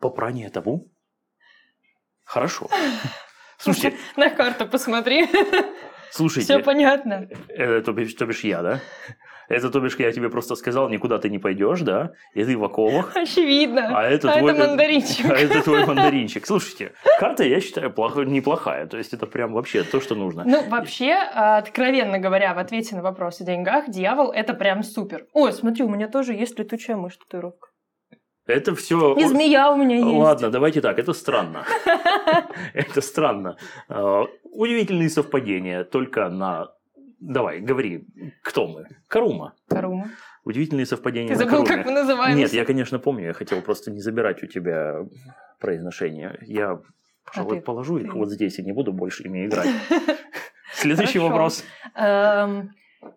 [0.00, 0.90] Попрание табу?
[2.24, 2.68] Хорошо.
[3.58, 5.28] Слушайте, На карту посмотри.
[6.10, 7.28] слушайте, Все понятно.
[7.48, 8.80] это то бишь, то бишь я, да?
[9.46, 12.12] Это то бишь я тебе просто сказал, никуда ты не пойдешь, да?
[12.32, 13.14] И ты в оковах.
[13.14, 13.92] Очевидно.
[13.98, 14.52] А это А твой...
[14.54, 15.26] это мандаринчик.
[15.30, 16.46] А это твой мандаринчик.
[16.46, 18.86] Слушайте, карта, я считаю, плохо- неплохая.
[18.86, 20.44] То есть это прям вообще то, что нужно.
[20.46, 25.26] Ну, вообще, а, откровенно говоря, в ответе на вопрос о деньгах, дьявол— это прям супер.
[25.34, 27.68] Ой, смотри, у меня тоже есть летучая мышь татуировка.
[28.46, 29.14] Это все...
[29.14, 30.18] И змея у меня есть.
[30.18, 31.64] Ладно, давайте так, это странно.
[32.74, 33.56] Это странно.
[33.88, 36.68] А, Удивительные совпадения, только на...
[37.20, 38.06] Давай, говори,
[38.42, 38.86] кто мы?
[39.08, 39.54] Карума.
[39.68, 40.10] Карума.
[40.44, 42.38] Удивительные совпадения Ты забыл, как мы называемся?
[42.38, 45.06] Нет, я, конечно, помню, я хотел просто не забирать у тебя
[45.58, 46.38] произношение.
[46.42, 46.80] Я,
[47.24, 49.70] пожалуй, положу их вот здесь и не буду больше ими играть.
[50.74, 51.64] Следующий вопрос.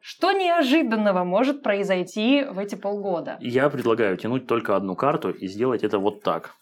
[0.01, 3.37] Что неожиданного может произойти в эти полгода?
[3.41, 6.55] Я предлагаю тянуть только одну карту и сделать это вот так.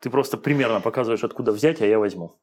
[0.00, 2.34] Ты просто примерно показываешь, откуда взять, а я возьму.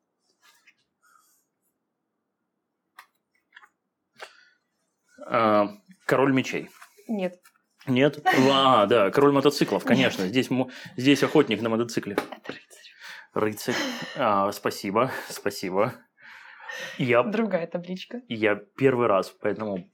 [5.27, 5.67] А,
[6.05, 6.69] Король мечей.
[7.07, 7.39] Нет,
[7.87, 8.19] Нет?
[8.51, 10.27] А, да, король мотоциклов, конечно.
[10.27, 12.13] Здесь, мо- здесь охотник на мотоцикле.
[12.13, 12.93] это рыцарь.
[13.33, 13.75] Рыцарь.
[14.17, 15.93] А, спасибо, спасибо.
[16.97, 18.21] Я, Другая табличка.
[18.27, 19.89] я первый раз, поэтому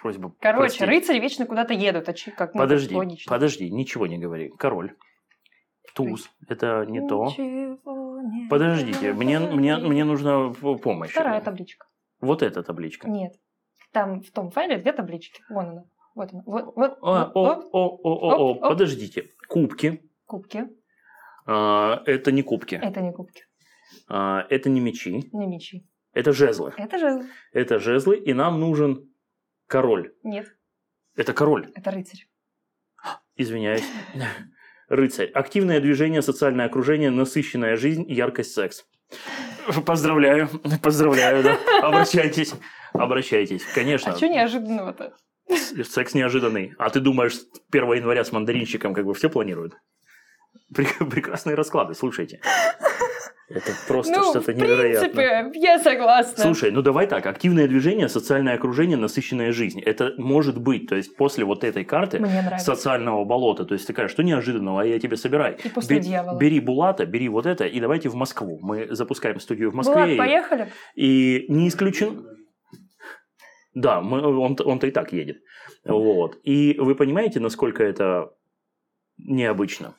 [0.00, 0.82] просьба Короче, простить.
[0.88, 3.30] рыцари вечно куда-то едут, очи- как ну, Подожди, логично.
[3.30, 4.50] подожди, ничего не говори.
[4.58, 4.94] Король.
[5.94, 6.28] Туз.
[6.48, 7.26] Это не то.
[7.26, 9.88] Ничего не Подождите, мне, мне, говори.
[9.90, 11.10] мне нужна помощь.
[11.12, 11.86] Вторая табличка.
[12.20, 13.08] Вот эта табличка.
[13.08, 13.34] Нет.
[13.92, 15.42] Там в том файле две таблички.
[15.48, 15.84] Вон она.
[16.16, 16.42] Вот она.
[16.46, 18.68] Вот, вот, А, вот, о, о, о, о, о, Оп, оп.
[18.70, 19.28] подождите.
[19.48, 20.02] Кубки.
[20.26, 20.64] Кубки.
[21.46, 22.74] А, это не кубки.
[22.76, 23.44] Это не кубки.
[24.08, 25.28] А, это не мечи.
[25.32, 25.86] Не мечи.
[26.14, 26.72] Это жезлы.
[26.76, 27.26] Это же...
[27.52, 29.10] Это жезлы, и нам нужен
[29.66, 30.12] король.
[30.22, 30.46] Нет,
[31.16, 31.70] Это король.
[31.74, 32.26] это рыцарь.
[33.36, 33.84] Извиняюсь.
[34.88, 35.30] Рыцарь.
[35.32, 38.86] Активное движение, социальное окружение, насыщенная жизнь, яркость, секс.
[39.86, 40.48] Поздравляю.
[40.82, 41.58] Поздравляю, да.
[41.82, 42.54] Обращайтесь.
[42.92, 43.64] Обращайтесь.
[43.74, 44.12] Конечно.
[44.12, 45.14] А что неожиданного-то?
[45.84, 46.74] Секс неожиданный.
[46.78, 49.74] А ты думаешь, с 1 января с мандаринчиком как бы все планируют?
[50.72, 52.40] Пре- Прекрасные расклады, слушайте.
[53.48, 55.10] Это просто ну, что-то в невероятное.
[55.10, 56.42] принципе, я согласна.
[56.42, 59.80] Слушай, ну давай так, активное движение, социальное окружение, насыщенная жизнь.
[59.80, 62.24] Это может быть, то есть после вот этой карты
[62.58, 65.58] социального болота, то есть такая, что неожиданного, а я тебе собирай.
[65.62, 66.38] И после Бе- дьявола.
[66.38, 68.58] Бери Булата, бери вот это и давайте в Москву.
[68.62, 69.94] Мы запускаем студию в Москве.
[69.94, 70.72] Булат, и- поехали?
[70.94, 72.26] и не исключен...
[73.74, 75.38] Да, мы, он, он-то и так едет.
[75.84, 76.38] Вот.
[76.44, 78.30] И вы понимаете, насколько это
[79.18, 79.96] необычно?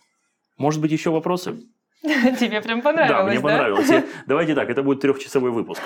[0.58, 1.60] Может быть, еще вопросы?
[2.39, 3.89] Тебе прям понравилось, да, мне понравилось.
[3.89, 5.82] И Давайте так, это будет трехчасовой выпуск.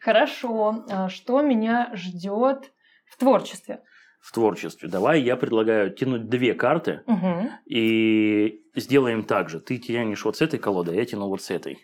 [0.00, 0.84] Хорошо.
[0.90, 2.72] А Что меня ждет
[3.06, 3.82] в творчестве?
[4.20, 4.88] В творчестве.
[4.88, 7.50] Давай я предлагаю тянуть две карты Мгм.
[7.64, 9.60] и сделаем так же.
[9.60, 11.78] Ты тянешь вот с этой колоды, а я тяну вот с этой.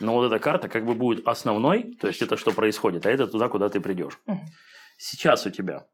[0.00, 3.26] Но вот эта карта как бы будет основной, то есть это что происходит, а это
[3.26, 4.18] туда, куда ты придешь.
[4.26, 4.40] Мгм.
[4.98, 5.86] Сейчас у тебя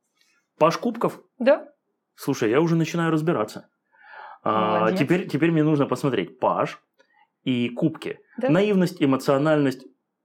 [0.59, 1.67] паш кубков, Да?
[2.15, 3.69] Слушай, я уже начинаю разбираться.
[4.43, 6.81] А, теперь, теперь мне нужно посмотреть паш
[7.43, 8.21] и кубки.
[8.39, 8.49] Да.
[8.51, 9.85] Наивность, эмоциональность,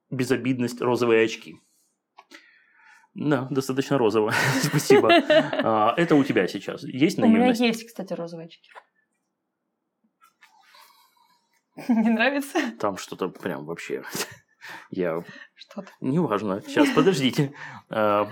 [0.09, 1.55] безобидность, розовые очки.
[3.13, 4.33] Да, достаточно розово.
[4.61, 5.09] Спасибо.
[5.29, 6.83] А, Это у тебя сейчас.
[6.83, 7.61] Есть У меня наивность?
[7.61, 8.69] есть, кстати, розовые очки.
[11.89, 12.59] Не нравится?
[12.79, 14.03] Там что-то прям вообще...
[14.89, 15.23] Я...
[15.55, 15.89] Что-то.
[16.01, 16.61] Неважно.
[16.61, 17.53] Сейчас, подождите.
[17.89, 18.29] А,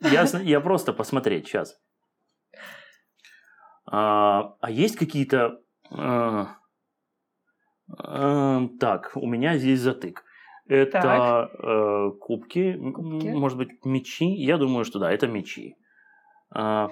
[0.00, 1.46] я просто посмотреть.
[1.46, 1.76] Сейчас.
[3.96, 5.60] А, а есть какие-то...
[5.90, 6.56] а,
[7.96, 10.24] а, так, у меня здесь затык.
[10.66, 11.50] Это Так.
[11.62, 13.28] э, кубки, Кубки.
[13.28, 14.24] может быть, мечи.
[14.24, 15.76] Я думаю, что да, это мечи.
[16.50, 16.88] А,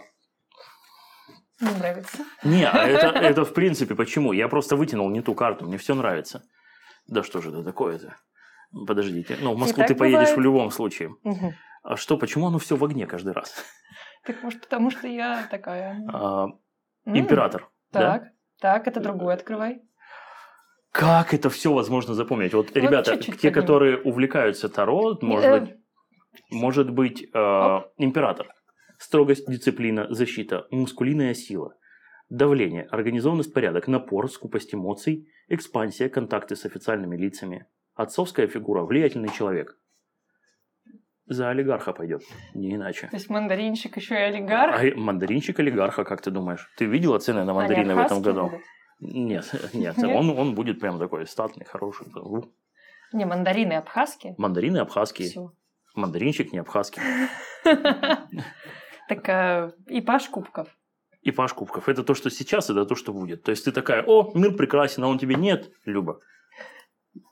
[1.61, 2.25] Не нравится.
[2.45, 4.33] не, а это, это в принципе почему?
[4.33, 6.43] Я просто вытянул не ту карту, мне все нравится.
[7.09, 8.15] Да что же это такое-то?
[8.87, 9.39] Подождите.
[9.41, 10.37] Ну, в Москву ты поедешь бывает.
[10.37, 11.11] в любом случае.
[11.25, 11.55] Мгм.
[11.83, 13.55] А что, почему оно все в огне каждый раз?
[14.25, 16.01] Так может, потому что я такая...
[16.13, 16.47] А,
[17.05, 17.69] М, император.
[17.93, 18.01] да?
[18.19, 18.23] Так,
[18.61, 19.83] так, это другой открывай.
[20.91, 22.53] Как это все возможно запомнить?
[22.55, 23.55] Вот, ребята, чуть-чуть те, поднимем.
[23.55, 25.75] которые увлекаются Таро, может Э, быть,
[26.51, 28.49] может быть э, император.
[28.99, 31.75] Строгость, дисциплина, защита, мускулиная сила,
[32.29, 39.77] давление, организованность, порядок, напор, скупость эмоций, экспансия, контакты с официальными лицами, отцовская фигура, влиятельный человек.
[41.33, 43.07] За олигарха пойдет, не иначе.
[43.09, 44.79] То есть мандаринчик еще и олигарх.
[44.79, 46.71] А мандаринчик олигарха, как ты думаешь?
[46.77, 48.51] Ты видела цены на мандарины в этом году?
[48.51, 48.61] будут?
[49.01, 50.17] Нет, нет, Нет?
[50.17, 52.07] Он, он будет прям такой статный, хороший.
[53.15, 54.35] Не, мандарины абхазские.
[54.37, 55.29] Мандарины абхазские.
[55.29, 55.53] Всё.
[55.95, 57.03] Мандаринчик не абхазский.
[59.09, 60.69] Так а, и Паш Кубков.
[61.23, 61.89] И Паш Кубков.
[61.89, 63.43] Это то, что сейчас, это то, что будет.
[63.43, 66.21] То есть ты такая, о, мир прекрасен, а он тебе нет, Люба.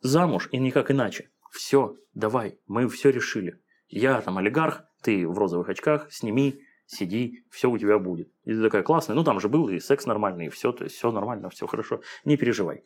[0.02, 1.30] Замуж и никак иначе.
[1.50, 3.59] Все, давай, мы все решили.
[3.90, 8.28] Я там олигарх, ты в розовых очках, сними, сиди, все у тебя будет.
[8.44, 9.14] И ты такая классная.
[9.16, 12.00] Ну, там же был и секс нормальный, и все, то есть все нормально, все хорошо.
[12.24, 12.84] Не переживай.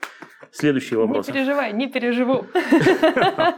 [0.50, 1.26] Следующий вопрос.
[1.28, 2.46] Не переживай, не переживу.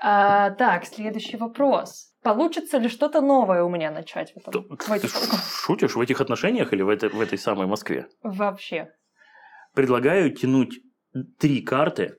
[0.00, 2.12] А, Так, следующий вопрос.
[2.22, 7.38] Получится ли что-то новое у меня начать Ты шутишь в этих отношениях или в, этой-
[7.38, 8.06] самой Москве?
[8.22, 8.92] Вообще.
[9.74, 10.78] Предлагаю тянуть
[11.38, 12.16] три карты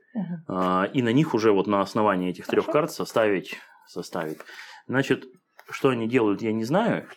[0.47, 3.55] а, и на них уже вот на основании этих трех карт составить,
[3.89, 4.39] составить.
[4.87, 5.25] Значит,
[5.69, 7.07] что они делают, я не знаю,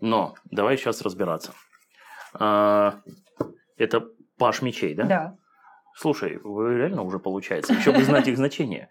[0.00, 1.54] но давай сейчас разбираться.
[2.34, 3.00] А,
[3.76, 4.06] это
[4.38, 5.04] паш мечей, да?
[5.04, 5.36] Да.
[5.96, 7.72] Слушай, вы реально уже получается.
[7.72, 8.88] Еще бы знать их значение.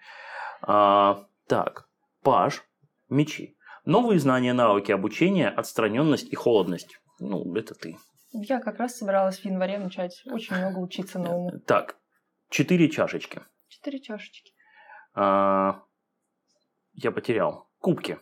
[0.62, 1.90] А, так,
[2.24, 2.64] паш
[3.10, 3.58] мечи.
[3.86, 7.00] Новые знания, навыки, обучение, отстраненность и холодность.
[7.20, 7.98] Ну, это ты.
[8.32, 11.60] Я как раз собиралась в январе начать очень много учиться новому.
[11.68, 11.98] Так,
[12.50, 13.42] четыре чашечки.
[13.68, 14.54] Четыре чашечки.
[15.14, 15.84] А,
[16.94, 17.68] я потерял.
[17.80, 18.18] Кубки.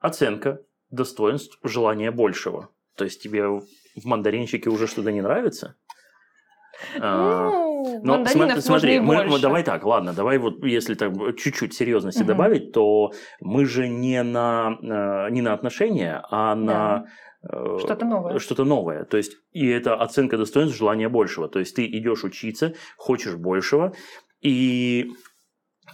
[0.00, 2.68] Оценка, достоинств, желание большего.
[2.96, 3.64] То есть тебе в
[4.04, 5.76] мандаринчике уже что-то не нравится?
[7.00, 8.24] А, Ну, но
[8.60, 12.26] смотри, мы, мы- давай так, ладно, давай вот если так чуть-чуть серьезности Мгм.
[12.28, 17.06] добавить, то мы же не на, э, не на отношения, а на
[17.48, 18.38] э, Что-то новое.
[18.38, 19.04] Что-то новое.
[19.04, 21.48] То есть, и это оценка достоинств, желание большего.
[21.48, 23.94] То есть, ты идешь учиться, хочешь большего,
[24.40, 25.10] и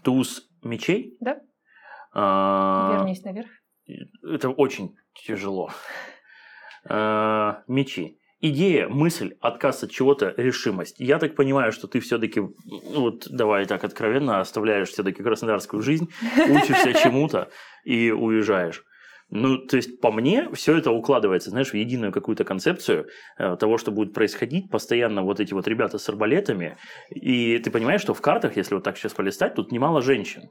[0.04, 1.16] туз мечей.
[1.20, 1.40] Да.
[2.12, 3.48] А, Вернись наверх.
[4.22, 5.70] это очень тяжело.
[6.88, 8.18] А, мечи.
[8.40, 11.00] Идея, мысль, отказ от чего-то, решимость.
[11.00, 16.08] Я так понимаю, что ты все-таки, вот давай так откровенно, оставляешь все-таки краснодарскую жизнь,
[16.48, 17.50] учишься чему-то
[17.82, 18.84] и уезжаешь.
[19.30, 23.76] Ну, то есть, по мне, все это укладывается, знаешь, в единую какую-то концепцию э, того,
[23.76, 24.70] что будет происходить.
[24.70, 26.78] Постоянно вот эти вот ребята с арбалетами.
[27.10, 30.48] И ты понимаешь, что в картах, если вот так сейчас полистать, тут немало женщин.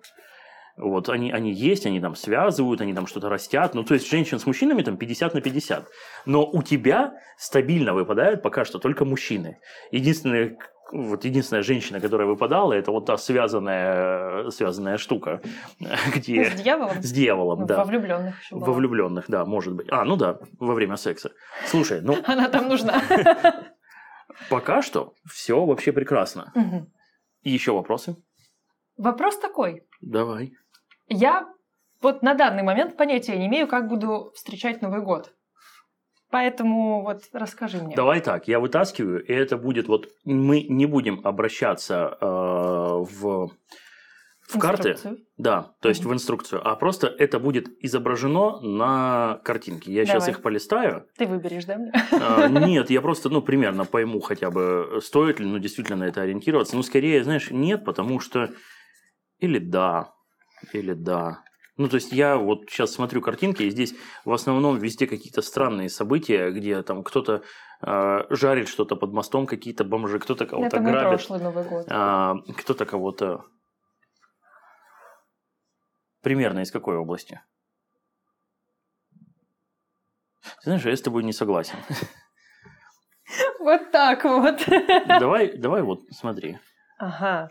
[0.77, 3.73] Вот они, они есть, они там связывают, они там что-то растят.
[3.73, 5.87] Ну, то есть, женщин с мужчинами там 50 на 50.
[6.25, 9.59] Но у тебя стабильно выпадают пока что только мужчины.
[9.91, 10.57] Единственное,
[10.91, 15.41] вот единственная женщина, которая выпадала, это вот та связанная, связанная штука,
[16.15, 16.45] где...
[16.45, 17.01] С дьяволом?
[17.01, 17.77] С дьяволом, Ну, да.
[17.77, 19.87] Во влюбленных еще Во влюбленных, да, может быть.
[19.89, 21.31] А, ну да, во время секса.
[21.65, 23.01] Слушай, ну Она там нужна.
[24.49, 26.51] пока что все вообще прекрасно.
[26.55, 26.91] Мгм.
[27.41, 28.15] И еще вопросы?
[28.97, 29.83] Вопрос такой.
[30.01, 30.53] Давай.
[31.09, 31.47] Я
[32.01, 35.33] вот на данный момент понятия не имею, как буду встречать Новый год.
[36.29, 37.95] Поэтому вот расскажи мне.
[37.95, 43.49] Давай так, я вытаскиваю, и это будет вот мы не будем обращаться э, в
[44.49, 45.25] в карты, Инструкцию.
[45.37, 46.09] да, то есть Мгм.
[46.09, 49.91] в инструкцию, а просто это будет изображено на картинке.
[49.91, 50.31] Я сейчас Давай.
[50.31, 51.05] их полистаю.
[51.17, 51.91] Ты выберешь, да, мне?
[52.13, 56.21] А, Нет, я просто, ну, примерно пойму хотя бы, стоит ли, ну, действительно на это
[56.21, 56.77] ориентироваться.
[56.77, 58.49] Ну, скорее, знаешь, нет, потому что
[59.39, 60.13] или да,
[60.73, 61.43] или да.
[61.77, 63.93] Ну, то есть я вот сейчас смотрю картинки, и здесь
[64.25, 67.43] в основном везде какие-то странные события, где там кто-то
[67.85, 71.85] э, жарит что-то под мостом, какие-то бомжи, кто-то кого-то Это грабит, прошлый Новый год.
[71.89, 73.45] а, кто-то кого-то...
[76.21, 77.39] Примерно из какой области?
[80.41, 81.77] Ты знаешь, я с тобой не согласен.
[83.59, 84.63] Вот так вот.
[85.07, 86.57] Давай, давай вот смотри.
[86.97, 87.49] Ага.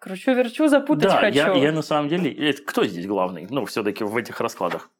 [0.00, 1.36] Кручу-верчу, запутать да, хочу.
[1.36, 2.32] я, я на самом деле...
[2.32, 3.46] это Кто здесь главный?
[3.50, 4.90] Ну, все-таки в этих раскладах.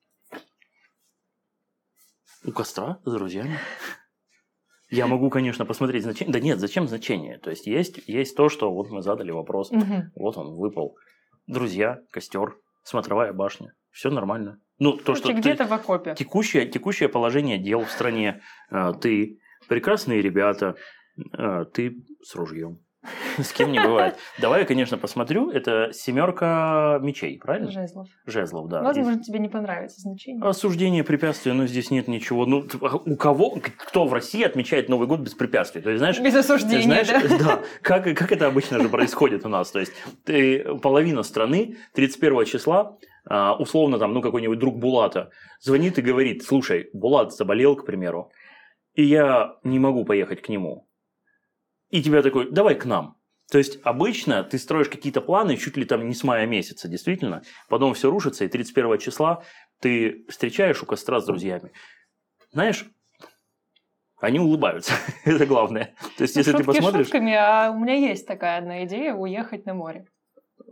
[2.45, 3.59] У костра с друзьями.
[4.91, 6.33] Я могу, конечно, посмотреть значение.
[6.33, 7.39] Да нет, зачем значение?
[7.39, 9.71] То есть есть, есть то, что вот мы задали вопрос.
[9.71, 10.11] Мгм.
[10.17, 10.97] Вот он выпал.
[11.47, 13.73] Друзья, костер, смотровая башня.
[13.91, 14.59] Все нормально.
[14.79, 16.15] Ну, то, что Короче, ты- где-то в окопе.
[16.15, 18.43] текущее, текущее положение дел в стране.
[18.71, 20.75] э, Ты прекрасные ребята,
[21.39, 22.81] э, ты с ружьем.
[23.39, 24.17] С кем не бывает.
[24.39, 25.51] Давай я, конечно, посмотрю.
[25.51, 27.71] Это семерка мечей, правильно?
[27.71, 28.09] Жезлов.
[28.27, 28.83] Жезлов, да.
[28.83, 30.45] Возможно, тебе не понравится значение.
[30.45, 32.45] Осуждение препятствия, но здесь нет ничего.
[32.47, 35.81] Ну, а у кого, кто в России отмечает Новый год без препятствий?
[35.81, 37.39] То есть, знаешь, Без осуждения, знаешь, да?
[37.39, 39.71] да, как, как это обычно же происходит у нас.
[39.71, 39.93] То есть,
[40.25, 46.43] ты, половина страны 31 числа, а, условно там, ну, какой-нибудь друг Булата, звонит и говорит,
[46.43, 48.31] слушай, Булат заболел, к примеру,
[48.95, 50.87] и я не могу поехать к нему.
[51.91, 53.17] И тебя такой, давай к нам.
[53.51, 57.43] То есть обычно ты строишь какие-то планы чуть ли там не с мая месяца, действительно.
[57.69, 59.43] Потом все рушится, и 31 числа
[59.81, 61.73] ты встречаешь у костра с друзьями.
[62.53, 62.87] Знаешь,
[64.21, 64.93] они улыбаются.
[65.25, 65.95] Это главное.
[66.17, 69.67] То есть, если ты Шутки посмотришь, шутками, а у меня есть такая одна идея– уехать
[69.67, 70.07] на море.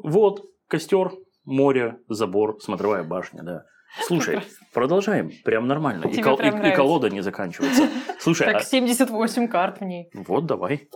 [0.03, 1.11] вот костер,
[1.45, 3.65] море, забор, смотровая башня, да.
[4.07, 4.41] Слушай,
[4.73, 5.31] продолжаем.
[5.45, 6.07] Прям нормально.
[6.07, 6.77] И, Тебе кол- прям и- и нравится.
[6.77, 7.89] колода не заканчивается.
[8.21, 10.11] Слушай, Так, а- 78 карт в ней.
[10.15, 10.89] вот давай.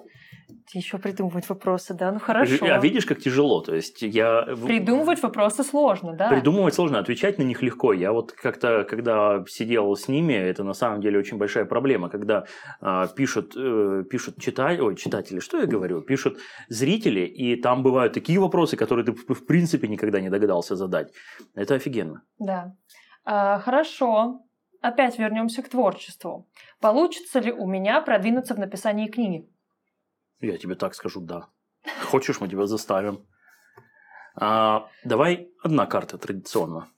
[0.72, 2.12] Еще придумывать вопросы, да?
[2.12, 2.64] Ну хорошо.
[2.66, 3.60] А видишь, как тяжело?
[3.60, 4.42] То есть я...
[4.66, 6.28] Придумывать вопросы сложно, да?
[6.28, 7.92] Придумывать сложно, отвечать на них легко.
[7.92, 12.44] Я вот как-то, когда сидел с ними, это на самом деле очень большая проблема, когда
[12.80, 18.14] а, пишут, э, пишут чита- ой, читатели, что я говорю, пишут зрители, и там бывают
[18.14, 21.12] такие вопросы, которые ты в в принципе никогда не догадался задать.
[21.54, 22.22] Это офигенно.
[22.38, 22.74] Да.
[23.24, 24.40] А, хорошо.
[24.80, 26.48] Опять вернемся к творчеству.
[26.80, 29.48] Получится ли у меня продвинуться в написании книги?
[30.42, 31.48] Я тебе так скажу, да.
[32.04, 33.24] Хочешь, мы тебя заставим.
[34.34, 36.88] А, давай одна карта традиционно.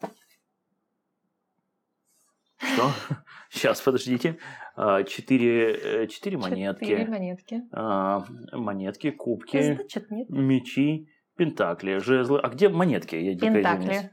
[2.57, 2.90] Что?
[3.50, 4.38] Сейчас, подождите.
[4.76, 6.85] А, Четыре, э, четыре монетки.
[6.85, 7.62] Четыре монетки.
[7.72, 10.30] А, монетки, кубки, Значит, нет.
[10.30, 12.40] мечи, пентакли, жезлы.
[12.40, 13.16] А где монетки?
[13.16, 13.38] Я.
[13.38, 14.11] Пентакли.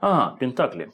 [0.00, 0.92] А, пентакли.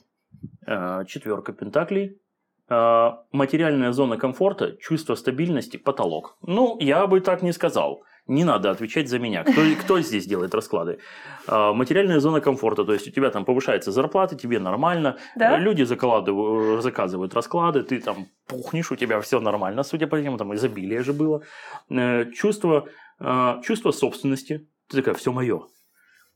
[0.67, 2.21] А, четверка пентаклей.
[2.69, 6.37] А, материальная зона комфорта, чувство стабильности, потолок.
[6.41, 8.03] Ну, я бы так не сказал.
[8.27, 9.43] Не надо отвечать за меня.
[9.43, 10.99] Кто, кто здесь делает расклады?
[11.47, 15.17] А, материальная зона комфорта, то есть у тебя там повышается зарплата, тебе нормально.
[15.37, 15.57] Да?
[15.57, 20.53] Люди закладывают, заказывают расклады, ты там пухнешь, у тебя все нормально, судя по всему, там
[20.53, 21.43] изобилие же было.
[21.89, 22.89] Э, Чувство,
[23.21, 24.67] э, чувство собственности.
[24.89, 25.61] Ты такая, все мое.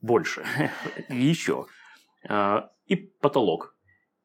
[0.02, 0.46] Больше.
[1.10, 1.66] Еще.
[2.88, 3.76] И потолок.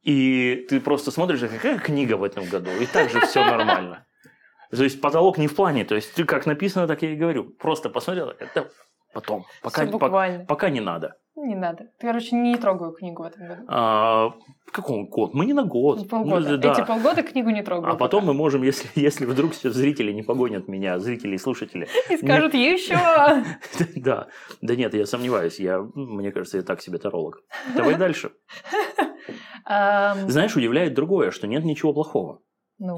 [0.06, 4.06] И ты просто смотришь, какая книга в этом году, и так же все нормально.
[4.70, 7.44] То есть потолок не в плане, то есть ты как написано, так я и говорю.
[7.58, 8.68] Просто посмотрел, это
[9.12, 9.46] потом.
[9.62, 11.16] Пока, по- пока не надо.
[11.34, 11.88] Не надо.
[12.00, 13.62] Короче, не трогаю книгу в этом году.
[13.68, 14.32] А,
[14.72, 15.34] какой год?
[15.34, 16.08] Мы не на год.
[16.08, 16.50] Полгода.
[16.50, 16.72] Ну, да.
[16.72, 17.92] Эти полгода книгу не трогаю.
[17.92, 18.32] А потом пока.
[18.32, 21.88] мы можем, если, если вдруг сейчас зрители не погонят меня, зрители и слушатели.
[22.10, 22.96] И скажут еще.
[23.96, 24.28] Да,
[24.62, 25.58] да нет, я сомневаюсь.
[25.60, 27.42] Я, мне кажется, я так себе таролог.
[27.74, 28.30] Давай дальше.
[29.66, 32.40] Знаешь, удивляет другое, что нет ничего плохого.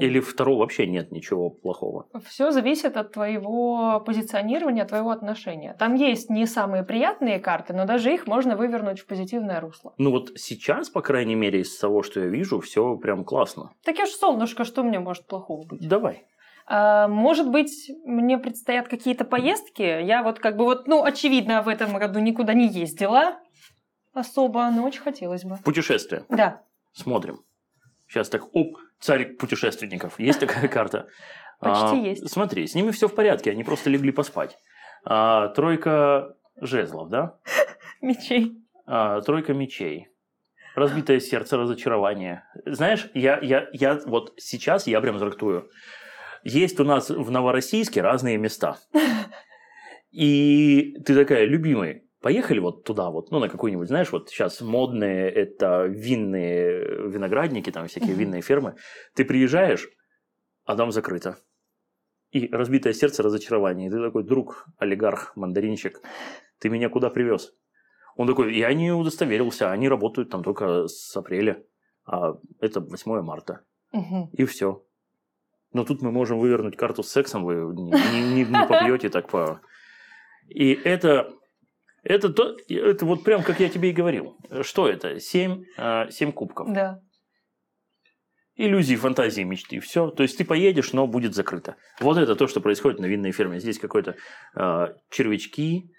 [0.01, 2.07] Или второго вообще нет ничего плохого.
[2.25, 5.73] Все зависит от твоего позиционирования, от твоего отношения.
[5.79, 9.93] Там есть не самые приятные карты, но даже их можно вывернуть в позитивное русло.
[9.97, 13.71] Ну вот сейчас, по крайней мере, из того, что я вижу, все прям классно.
[13.85, 15.87] Так я ж солнышко, что мне может плохого быть?
[15.87, 16.25] Давай.
[16.71, 19.81] А, может быть, мне предстоят какие-то поездки.
[19.81, 23.39] Я вот как бы вот, ну, очевидно, в этом году никуда не ездила
[24.19, 25.57] особо, но очень хотелось бы.
[25.63, 26.25] Путешествие.
[26.29, 26.61] Да.
[26.93, 27.39] Смотрим.
[28.07, 30.19] Сейчас так, оп, царь путешественников.
[30.19, 31.07] Есть такая карта?
[31.59, 32.29] Почти А, есть.
[32.29, 34.57] Смотри, с ними все в порядке, они просто легли поспать.
[35.03, 37.37] А, тройка жезлов, да?
[38.01, 38.57] Мечей.
[38.85, 40.07] А, тройка мечей.
[40.75, 42.43] Разбитое сердце, разочарование.
[42.65, 45.69] Знаешь, я, я, я вот сейчас я прям трактую.
[46.43, 48.77] Есть у нас в Новороссийске разные места.
[50.11, 55.29] И ты такая, любимый, поехали вот туда вот, ну, на какой-нибудь, знаешь, вот сейчас модные
[55.29, 58.75] это винные виноградники, там всякие винные фермы.
[59.15, 59.87] Ты приезжаешь,
[60.65, 61.37] а там закрыто.
[62.31, 63.87] И разбитое сердце, разочарование.
[63.87, 66.01] И ты такой, друг, олигарх, мандаринчик,
[66.59, 67.53] ты меня куда привез?
[68.15, 71.63] Он такой, я не удостоверился, они работают там только с апреля,
[72.05, 73.61] а это 8 марта.
[73.93, 74.29] Мгм.
[74.33, 74.83] И все.
[75.71, 79.29] Но тут мы можем вывернуть карту с сексом, вы не, не- не- не попьете так
[79.29, 79.61] по...
[80.47, 81.31] И это,
[82.09, 84.35] это, то, это вот прям как я тебе и говорил.
[84.61, 85.19] Что это?
[85.19, 86.73] Семь, а, семь кубков.
[86.73, 87.01] Да.
[88.55, 89.79] Иллюзии, фантазии, мечты.
[89.79, 90.09] Все.
[90.09, 91.77] То есть ты поедешь, но будет закрыто.
[91.99, 93.59] Вот это то, что происходит на винной ферме.
[93.59, 94.15] Здесь какой-то
[94.55, 95.91] а, червячки,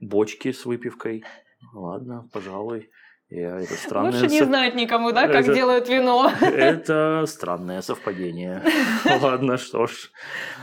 [0.00, 1.22] бочки с выпивкой.
[1.74, 2.88] Ладно, пожалуй.
[3.34, 6.30] Я, это странное Лучше не знать никому, да, как Это- делают вино.
[6.40, 8.62] Это странное совпадение.
[9.22, 10.12] Ладно, что ж.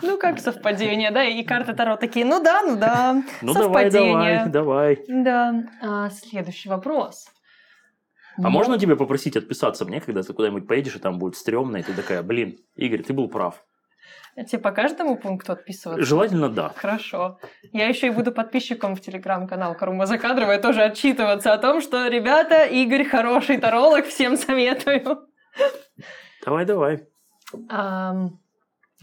[0.01, 1.25] Ну, как совпадение, да?
[1.25, 3.23] И карты Таро такие, ну да, ну да.
[3.41, 5.03] Ну давай, давай, давай.
[5.09, 5.63] Да.
[5.81, 7.27] А, следующий вопрос.
[8.37, 11.83] А можно тебя попросить отписаться мне, когда ты куда-нибудь поедешь, и там будет стрёмно, и
[11.83, 13.65] ты такая, блин, Игорь, ты был прав.
[14.35, 16.05] Тебе по каждому пункту отписываться?
[16.05, 16.73] Желательно да.
[16.75, 17.39] Хорошо.
[17.73, 22.65] Я еще и буду подписчиком в телеграм-канал Карума Закадровой тоже отчитываться о том, что, ребята,
[22.65, 25.27] Игорь хороший таролог, всем советую.
[26.45, 27.07] Давай, давай.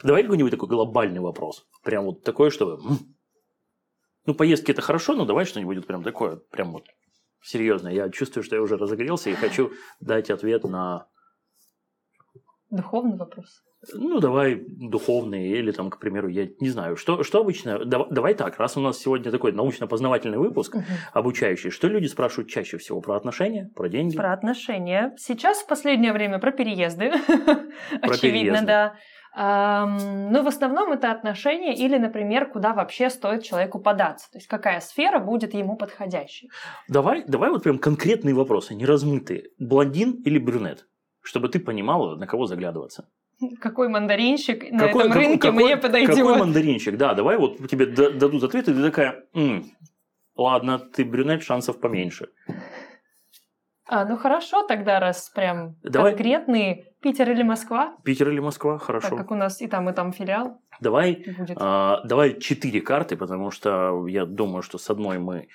[0.03, 1.66] Давай какой-нибудь такой глобальный вопрос.
[1.82, 2.80] Прям вот такой, чтобы...
[4.26, 6.85] Ну, поездки это хорошо, но давай что-нибудь прям такое, прям вот
[7.43, 7.93] серьезное.
[7.93, 11.07] Я чувствую, что я уже разогрелся и хочу дать ответ на,
[12.70, 13.62] духовный вопрос.
[13.95, 17.85] Ну, давай духовные или там, к примеру, я не знаю, что, что обычно...
[17.85, 20.76] Дав- Давай так, раз у нас сегодня такой научно-познавательный выпуск,
[21.12, 23.01] обучающий, что люди спрашивают чаще всего?
[23.01, 24.16] Про отношения, про деньги?
[24.16, 25.14] Про отношения.
[25.16, 27.11] Сейчас в последнее время про переезды.
[28.03, 28.66] Очевидно, переезды.
[28.66, 28.95] да.
[29.37, 34.29] Но в основном это отношения или, например, куда вообще стоит человеку податься.
[34.33, 36.51] То есть какая сфера будет ему подходящей.
[36.89, 39.51] Давай, давай вот прям конкретные вопросы, не размытые.
[39.59, 40.89] Блондин или брюнет?
[41.22, 43.09] Чтобы ты понимала, на кого заглядываться.
[43.61, 46.16] Какой мандаринчик на Какой- этом какой- рынке какой- мне подойдет?
[46.16, 46.97] Какой мандаринчик?
[46.97, 49.64] Да, давай вот тебе да- дадут ответ, и ты такая, «М,
[50.34, 52.28] ладно, ты брюнет, шансов поменьше.
[53.91, 56.12] А, ну хорошо тогда, раз прям Давай.
[56.12, 56.84] конкретные.
[57.01, 57.97] Питер или Москва?
[58.05, 58.74] Питер или Москва?
[58.74, 59.16] Так Хорошо.
[59.16, 61.57] как у нас и там, и там филиал Давай, будет.
[61.61, 65.47] а, давай четыре карты, потому что я думаю, что с одной мы...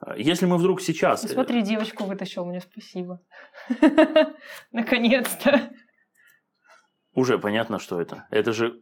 [0.00, 1.24] а, Если мы вдруг сейчас...
[1.24, 3.20] э, Смотри, девочку вытащил мне, спасибо.
[4.72, 5.70] Наконец-то.
[7.14, 8.26] Уже понятно, что это.
[8.30, 8.80] Это же,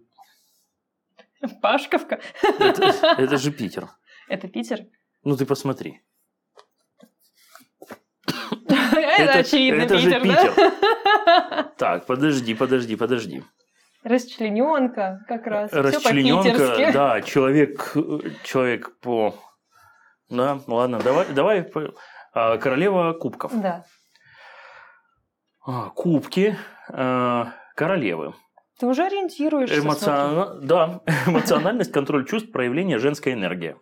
[1.62, 2.20] Пашковка.
[2.42, 2.84] это,
[3.18, 3.88] это же Питер.
[4.28, 4.86] Это Питер?
[5.24, 6.02] Ну ты посмотри.
[9.18, 11.72] Это очевидно это же Питер, да?
[11.76, 13.42] Так, подожди, подожди, подожди.
[14.02, 15.72] Расчлененка как раз.
[15.72, 17.92] Расчлененка, да, человек,
[18.44, 19.34] человек по...
[20.28, 21.70] Да, ладно, давай, давай.
[22.32, 23.52] а, Королева кубков.
[23.60, 23.84] Да.
[25.66, 26.56] А, Кубки
[26.88, 27.44] э,
[27.84, 28.34] королевы.
[28.78, 29.78] Ты уже ориентируешься.
[29.80, 33.74] Эмоциона- Да, эмоциональность, контроль чувств, проявление женской энергии.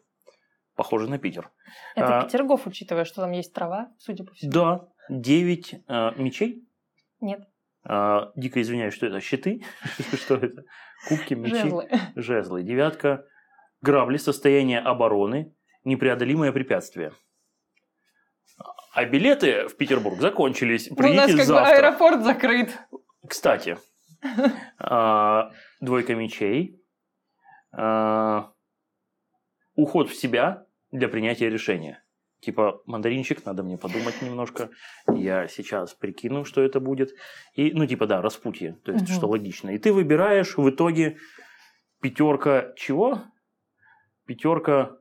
[0.76, 1.50] Похоже на Питер.
[1.96, 2.22] Это А.
[2.22, 4.52] Петергоф, учитывая, что там есть трава, судя по всему.
[4.52, 5.74] Да, 9
[6.16, 6.64] мечей.
[7.20, 7.40] Нет,
[7.84, 9.20] А, дико извиняюсь, что это?
[9.20, 9.64] Щиты?
[10.16, 10.62] Что это?
[11.08, 11.88] Кубки, мечи, жезлы.
[12.14, 12.62] жезлы.
[12.62, 13.24] Девятка.
[13.80, 15.52] Грабли, состояние обороны,
[15.84, 17.12] непреодолимое препятствие.
[18.94, 20.88] А билеты в Петербург закончились.
[20.90, 21.76] Ну, У нас Придите как бы завтра.
[21.76, 22.78] аэропорт закрыт.
[23.28, 23.78] Кстати,
[24.78, 25.50] а,
[25.80, 26.80] двойка мечей.
[27.72, 28.52] а,
[29.74, 32.02] Уход в себя для принятия решения.
[32.40, 34.70] Типа, мандаринчик, надо мне подумать немножко.
[35.12, 37.10] Я сейчас прикину, что это будет.
[37.54, 38.74] И, ну, типа, да, распутье.
[38.84, 39.12] То есть, Мгм.
[39.14, 39.70] что логично.
[39.70, 41.16] И ты выбираешь в итоге
[42.00, 43.22] пятерка чего?
[44.26, 44.96] Пятерка,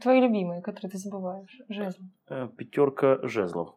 [0.00, 1.54] Твои любимые, которые ты забываешь.
[1.68, 2.06] Жезлы.
[2.30, 3.74] э, пятерка жезлов.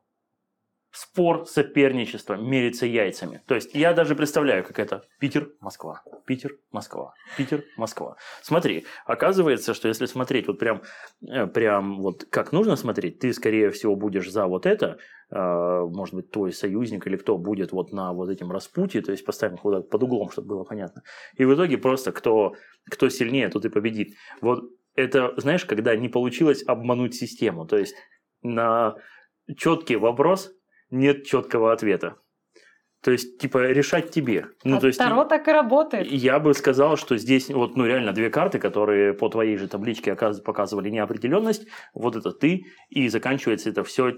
[0.92, 3.44] Спор, соперничество, мериться яйцами.
[3.46, 8.16] То есть я даже представляю, как это Питер, Москва, Питер, Москва, Питер, Москва.
[8.42, 10.82] Смотри, оказывается, что если смотреть вот прям,
[11.22, 14.98] э, прям вот как нужно смотреть, ты скорее всего будешь за вот это,
[15.30, 19.24] э, может быть твой союзник или кто будет вот на вот этим распутье, то есть
[19.24, 21.04] поставим их так под углом, чтобы было понятно.
[21.38, 22.54] И в итоге просто кто,
[22.90, 24.16] кто сильнее, тот и победит.
[24.42, 24.64] Вот
[24.96, 27.96] это, знаешь, когда не получилось обмануть систему, то есть
[28.42, 28.96] на
[29.56, 30.52] четкий вопрос
[30.92, 32.16] нет четкого ответа.
[33.02, 34.48] То есть, типа, решать тебе.
[34.66, 36.12] Ну, а то есть, Таро так и работает.
[36.12, 40.12] я бы сказал, что здесь вот, ну, реально две карты, которые по твоей же табличке
[40.12, 41.66] оказ- показывали неопределенность.
[41.94, 44.16] Вот это ты, и заканчивается это все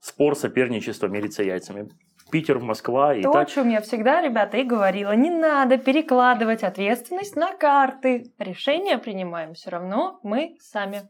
[0.00, 1.90] спор, соперничество, мериться яйцами.
[2.32, 3.50] Питер, Москва и То, о так.
[3.50, 8.32] чем я всегда, ребята, и говорила, не надо перекладывать ответственность на карты.
[8.38, 11.02] Решение принимаем все равно мы сами.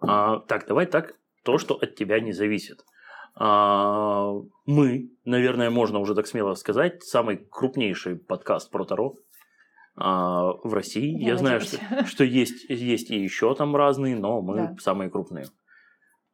[0.00, 1.14] А, так, давай так,
[1.44, 2.84] то, что от тебя не зависит.
[3.38, 4.32] А,
[4.64, 9.14] мы, наверное, можно уже так смело сказать, самый крупнейший подкаст про Таро
[9.94, 11.18] а, в России.
[11.20, 11.76] Я, Я знаю, что,
[12.06, 14.76] что есть, есть и еще там разные, но мы Да.
[14.80, 15.46] самые крупные.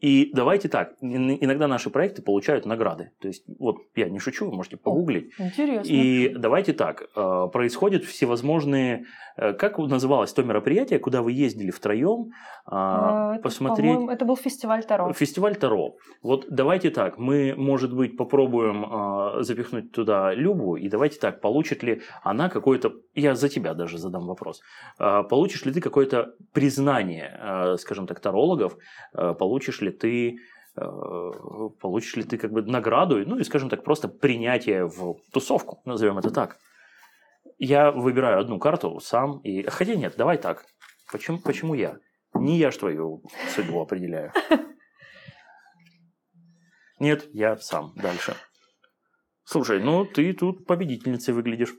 [0.03, 3.13] И давайте так, ин- иногда наши проекты получают награды.
[3.21, 5.31] То есть, вот я не шучу, вы можете погуглить.
[5.39, 5.89] Интересно.
[5.93, 9.05] И давайте так, э, происходят всевозможные,
[9.37, 12.33] э, как называлось то мероприятие, куда вы ездили втроем,
[12.67, 15.13] А, а, это, посмотреть Это был фестиваль Таро.
[15.13, 15.95] фестиваль Таро.
[16.23, 21.83] Вот давайте так, мы, может быть, попробуем э, запихнуть туда Любу, и давайте так, получит
[21.85, 24.61] ли она какое-то, я за тебя даже задам вопрос,
[24.99, 28.77] Э, получишь ли ты какое-то признание, э, скажем так, тарологов,
[29.15, 30.39] Э, получишь ли ты
[30.77, 30.83] э,
[31.81, 36.19] получишь ли ты как бы награду, ну и, скажем так, просто принятие в тусовку, назовем
[36.19, 36.59] это так.
[37.59, 39.63] Я выбираю одну карту сам, и...
[39.63, 40.65] Хотя нет, давай так.
[41.13, 41.99] Почему, почему я?
[42.35, 43.23] Не я ж твою
[43.55, 44.33] судьбу определяю.
[46.99, 47.93] Нет, я сам.
[47.97, 48.37] Дальше.
[49.45, 51.75] Слушай, ну ты тут победительницей выглядишь.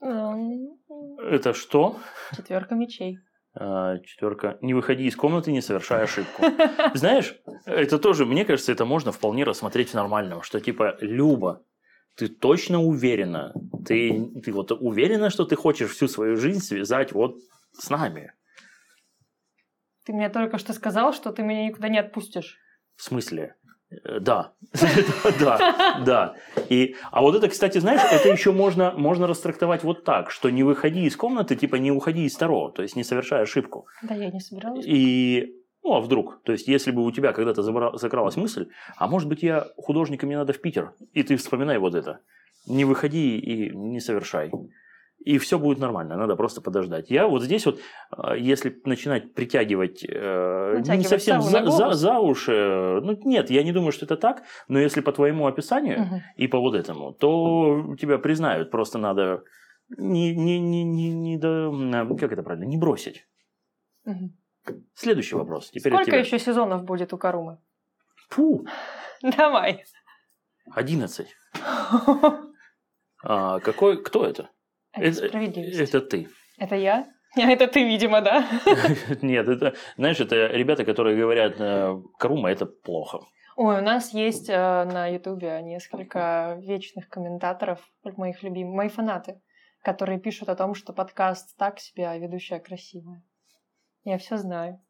[0.00, 2.00] Это что?
[2.34, 3.18] Четверка мечей.
[3.54, 4.58] А, четверка.
[4.62, 6.42] Не выходи из комнаты, не совершай ошибку.
[6.94, 7.34] Знаешь,
[7.66, 11.62] это тоже, мне кажется, это можно вполне рассмотреть в нормальном, что типа, Люба,
[12.16, 13.52] ты точно уверена,
[13.86, 17.36] ты, ты вот уверена, что ты хочешь всю свою жизнь связать вот
[17.72, 18.32] с нами?
[20.04, 22.58] Ты мне только что сказал, что ты меня никуда не отпустишь.
[22.96, 23.54] В смысле?
[24.04, 24.52] Э, Да,
[25.38, 26.34] да, да.
[26.68, 30.62] И, а вот это, кстати, знаешь, это еще можно, можно растрактовать вот так, что не
[30.62, 33.86] выходи из комнаты, типа не уходи из Таро, то есть не совершай ошибку.
[34.02, 34.84] Да, я не собиралась.
[34.86, 36.40] И, ну, а вдруг?
[36.44, 40.38] То есть, если бы у тебя когда-то закралась мысль, а может быть, я художником, мне
[40.38, 42.20] надо в Питер, и ты вспоминай вот это.
[42.66, 44.50] Не выходи и не совершай.
[45.24, 47.10] И все будет нормально, надо просто подождать.
[47.10, 47.78] Я вот здесь вот,
[48.16, 53.62] э, если начинать притягивать, э, не совсем за, за, за уши, э, ну нет, я
[53.62, 56.20] не думаю, что это так, но если по твоему описанию Мгм.
[56.36, 59.42] и по вот этому, то тебя признают, просто надо
[59.96, 61.72] не, не, не, не, не до,
[62.18, 63.26] как это правильно, не бросить.
[64.04, 64.36] Мгм.
[64.94, 65.70] Следующий вопрос.
[65.70, 67.58] Теперь Сколько еще сезонов будет у Карумы?
[68.30, 68.66] Фу,
[69.22, 69.84] Давай.
[70.74, 71.26] 11.
[73.24, 74.50] А, какой, кто это?
[74.92, 75.80] Это справедливость.
[75.80, 76.28] Это ты.
[76.58, 77.06] Это я?
[77.36, 78.46] Это ты, видимо, да?
[79.22, 83.20] Нет, это, знаешь, это ребята, которые говорят, э, Карума это плохо.
[83.56, 87.80] Ой, у нас есть э, на Ютубе несколько вечных комментаторов,
[88.16, 89.40] моих любимых, мои фанаты,
[89.82, 93.22] которые пишут о том, что подкаст так себе, а ведущая красивая.
[94.04, 94.80] Я все знаю.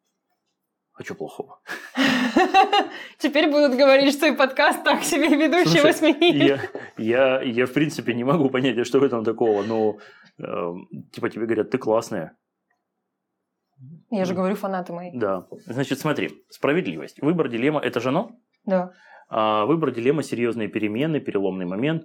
[1.02, 1.58] А что плохого?
[3.18, 6.44] Теперь будут говорить, что и подкаст так себе, ведущего Слушай, сменили.
[6.44, 6.60] Я,
[6.96, 9.64] я, я, в принципе, не могу понять, а что в этом такого.
[9.64, 9.98] Ну,
[10.38, 10.72] э,
[11.12, 12.36] типа тебе говорят, ты классная.
[14.10, 15.10] Я же говорю, фанаты мои.
[15.12, 15.48] Да.
[15.66, 17.20] Значит, смотри, справедливость.
[17.20, 18.30] Выбор дилемма– это же оно?
[18.64, 18.92] Да.
[19.28, 22.04] А выбор дилемма, серьезные перемены, переломный момент,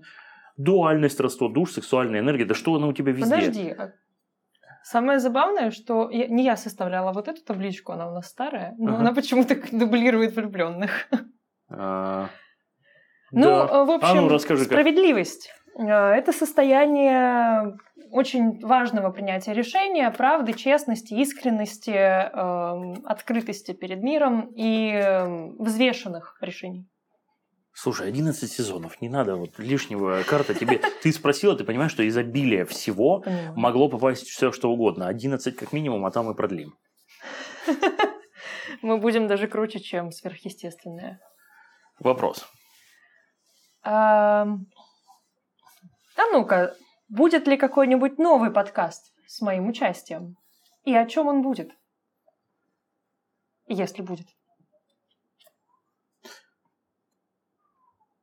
[0.58, 2.46] дуальность, родство душ, сексуальная энергия.
[2.46, 3.36] Да что она у тебя везде?
[3.36, 3.70] Подожди.
[3.78, 3.92] а
[4.90, 8.92] Самое забавное, что я- не я составляла вот эту табличку, она у нас старая, но
[8.92, 9.00] Ага.
[9.02, 11.10] она почему-то дублирует влюбленных.
[11.70, 12.30] А,
[13.34, 13.68] Ну, да.
[13.70, 14.72] э, в общем, А ну, расскажи, как.
[14.72, 15.52] справедливость.
[15.78, 15.84] Э,
[16.20, 17.76] Это состояние
[18.12, 26.88] очень важного принятия решения, правды, честности, искренности, эм, открытости перед миром и эм, взвешенных решений.
[27.80, 30.80] Слушай, 11 сезонов, не надо вот лишнего карта тебе.
[31.04, 33.24] Ты спросила, ты понимаешь, что изобилие всего
[33.56, 35.08] могло попасть все, что угодно.
[35.08, 36.74] 11 как минимум, а там и продлим.
[38.82, 41.20] Мы будем даже круче, чем сверхъестественное.
[42.00, 42.48] Вопрос.
[43.84, 44.48] А
[46.32, 46.76] ну-ка,
[47.10, 50.36] будет ли какой-нибудь новый подкаст с моим участием?
[50.84, 51.70] И о чем он будет?
[53.68, 54.26] Если будет.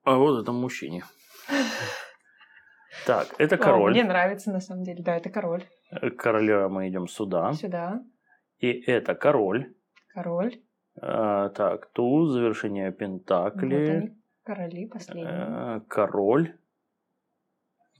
[0.04, 1.04] А вот это мужчине.
[3.06, 3.92] Так, это О, король.
[3.92, 5.02] мне нравится, на самом деле.
[5.02, 5.64] Да, это король.
[5.90, 7.52] Э, Короля мы идем сюда.
[7.52, 8.02] Сюда.
[8.58, 9.74] И это король.
[10.14, 10.62] Король.
[11.02, 13.74] А, так, туз, завершение Вот пентакли.
[13.74, 15.28] они, короли последние.
[15.28, 16.56] Э, король.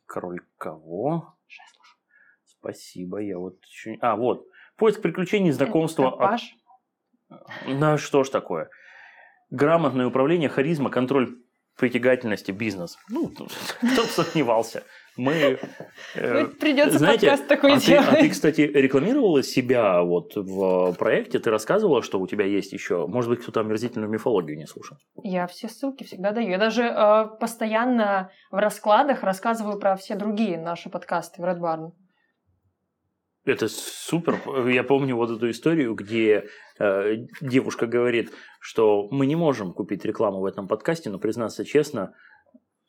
[0.07, 1.34] Король кого?
[1.48, 1.98] Жезлов.
[2.44, 3.98] Спасибо, я вот еще...
[4.00, 4.46] А, вот.
[4.76, 6.12] Поиск приключений, знакомства.
[6.12, 6.57] Паш.
[7.66, 8.70] Да что ж такое?
[9.50, 11.36] Грамотное управление, харизма, контроль
[11.77, 12.97] притягательности, бизнес.
[13.11, 13.29] Ну,
[13.93, 14.83] кто бы сомневался.
[15.16, 15.59] Мы...
[16.14, 18.33] э, Ну, Придется знаете, подкаст такой а ты, а ты, делать.
[18.33, 21.39] кстати, рекламировала себя вот в проекте?
[21.39, 23.07] Ты рассказывала, что у тебя есть еще?
[23.07, 24.97] Может быть, кто-то омерзительную мифологию не слушал?
[25.22, 26.51] Я все ссылки всегда даю.
[26.51, 31.93] Я даже э, постоянно в раскладах рассказываю про все другие наши подкасты в Red Barn.
[33.45, 34.40] Это супер.
[34.68, 40.40] Я помню вот эту историю, где э, девушка говорит, что мы не можем купить рекламу
[40.40, 42.14] в этом подкасте, но признаться честно,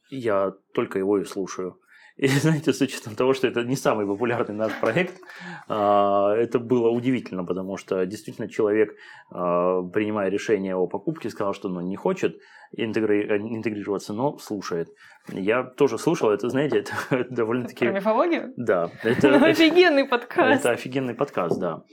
[0.10, 1.80] я только его и слушаю.
[2.18, 5.20] И знаете, с учетом того, что это не самый популярный наш проект,
[5.68, 8.96] а, это было удивительно, потому что действительно человек,
[9.32, 12.38] а, принимая решение о покупке, сказал, что ну, не хочет
[12.78, 14.90] интегри- э, интегрироваться, но слушает.
[15.28, 17.88] Я тоже слушал, это, знаете, это Про довольно-таки...
[17.88, 18.54] мифологию?
[18.56, 20.60] Да, Ну, это, офигенный подкаст.
[20.62, 21.84] это офигенный подкаст, да.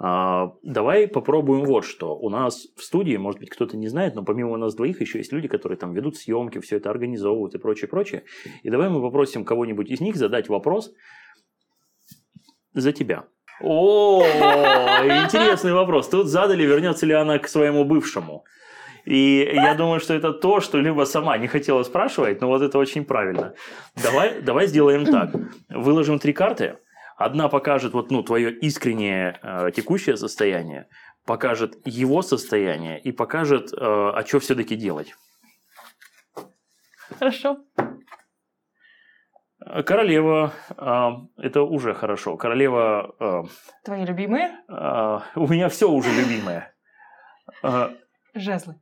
[0.00, 2.16] А, давай попробуем вот что.
[2.16, 5.32] У нас в студии, может быть, кто-то не знает, но помимо нас двоих еще есть
[5.32, 8.22] люди, которые там ведут съемки, все это организовывают и прочее, прочее.
[8.62, 10.92] И давай мы попросим кого-нибудь из них задать вопрос
[12.74, 13.24] за тебя.
[13.60, 16.08] О, интересный вопрос.
[16.08, 18.44] Тут задали, вернется ли она к своему бывшему.
[19.04, 22.78] И я думаю, что это то, что Люба сама не хотела спрашивать, но вот это
[22.78, 23.54] очень правильно.
[24.00, 25.30] Давай, давай сделаем так.
[25.70, 26.76] Выложим три карты.
[27.18, 30.86] Одна покажет вот, ну, твое искреннее э, текущее состояние,
[31.26, 35.16] покажет его состояние и покажет, э, а что все-таки делать.
[37.18, 37.58] Хорошо.
[39.84, 42.36] Королева, а, это уже хорошо.
[42.36, 43.42] Королева, а,
[43.84, 44.52] Твои любимые?
[44.68, 46.72] а, у меня все уже любимое.
[47.62, 47.90] А,
[48.34, 48.76] Жезлы.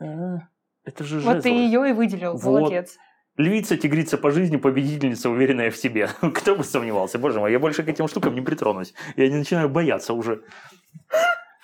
[0.00, 0.38] а,
[0.84, 1.50] это же Вот ты жезлы.
[1.50, 2.36] ее и выделил.
[2.36, 2.60] Вот.
[2.60, 2.98] Молодец.
[3.38, 6.10] Львица, тигрица по жизни, победительница, уверенная в себе.
[6.34, 8.92] Кто бы сомневался, боже мой, я больше к этим штукам не притронусь.
[9.16, 10.42] Я не начинаю бояться уже.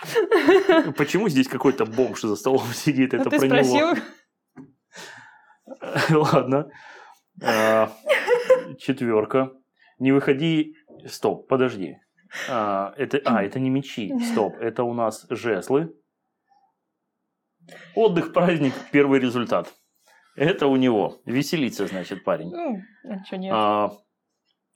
[0.96, 3.12] Почему здесь какой-то бомж за столом сидит?
[3.12, 3.96] Ну, Это про него.
[6.10, 6.70] Ладно.
[7.42, 7.90] А,
[8.78, 9.50] Четверка.
[9.98, 10.76] Не выходи.
[11.06, 11.96] Стоп, подожди.
[12.48, 14.12] А, это, а, это не мечи.
[14.30, 15.92] Стоп, это у нас жезлы.
[17.96, 19.74] Отдых, праздник, первый результат.
[20.36, 21.20] Это у него.
[21.24, 22.50] Веселиться, значит, парень.
[22.50, 23.52] ну, а чё нет?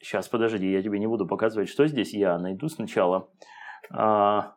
[0.01, 2.15] сейчас, подожди, я тебе не буду показывать, что здесь.
[2.15, 3.31] Я найду сначала.
[3.91, 4.55] А,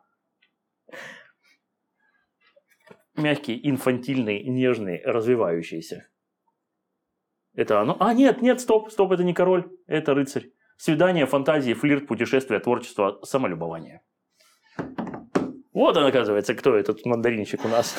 [3.16, 6.08] мягкий, инфантильный, нежный, развивающийся.
[7.54, 7.96] Это оно?
[8.00, 10.50] А, нет, нет, стоп, стоп, это не король, это рыцарь.
[10.76, 14.02] Свидание, фантазии, флирт, путешествие, творчество, самолюбование.
[15.72, 17.96] Вот он, оказывается, кто этот мандаринчик у нас.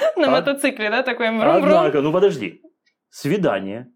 [0.16, 1.64] На а- мотоцикле, да, такой мрум-мрум?
[1.64, 2.60] Однако, ну подожди.
[3.10, 3.88] Свидание.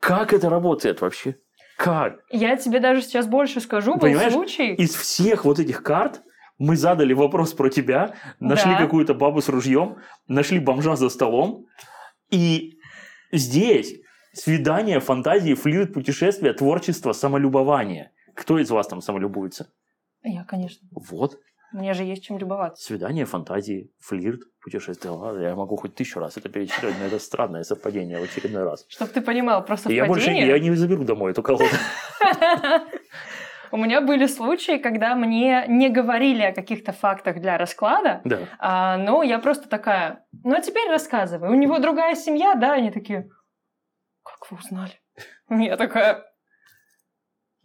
[0.00, 1.36] Как это работает вообще?
[1.76, 2.20] Как?
[2.30, 3.94] Я тебе даже сейчас больше скажу.
[3.94, 4.74] Был Понимаешь, случай.
[4.74, 6.22] Из всех вот этих карт
[6.58, 8.78] мы задали вопрос про тебя, нашли Да.
[8.78, 11.66] какую-то бабу с ружьем, нашли бомжа за столом,
[12.30, 12.78] и
[13.32, 13.94] здесь
[14.32, 18.10] свидание, фантазии, флирт, путешествие, творчество, самолюбование.
[18.34, 19.70] Кто из вас там самолюбуется?
[20.22, 20.86] Я, конечно.
[20.92, 21.38] Вот.
[21.72, 22.82] Мне же есть чем любоваться.
[22.84, 25.12] Свидание, фантазии, флирт, путешествие.
[25.12, 28.86] Ладно, я могу хоть тысячу раз это перечислять, но это странное совпадение в очередной раз.
[28.88, 30.02] Чтобы ты понимал, про И совпадение.
[30.04, 31.64] я больше я не заберу домой эту колоду.
[33.70, 38.38] У меня были случаи, когда мне не говорили о каких-то фактах для расклада, Да.
[38.58, 41.50] а, но я просто такая, ну а теперь рассказывай.
[41.50, 42.72] У него другая семья, да?
[42.72, 43.28] Они такие,
[44.24, 44.92] как вы узнали?
[45.50, 46.24] Я такая,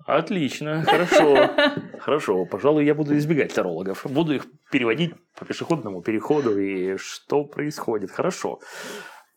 [0.06, 1.50] Отлично, хорошо.
[2.00, 4.06] Хорошо, пожалуй, я буду избегать тарологов.
[4.10, 8.12] Буду их переводить по пешеходному переходу и что происходит.
[8.12, 8.60] Хорошо.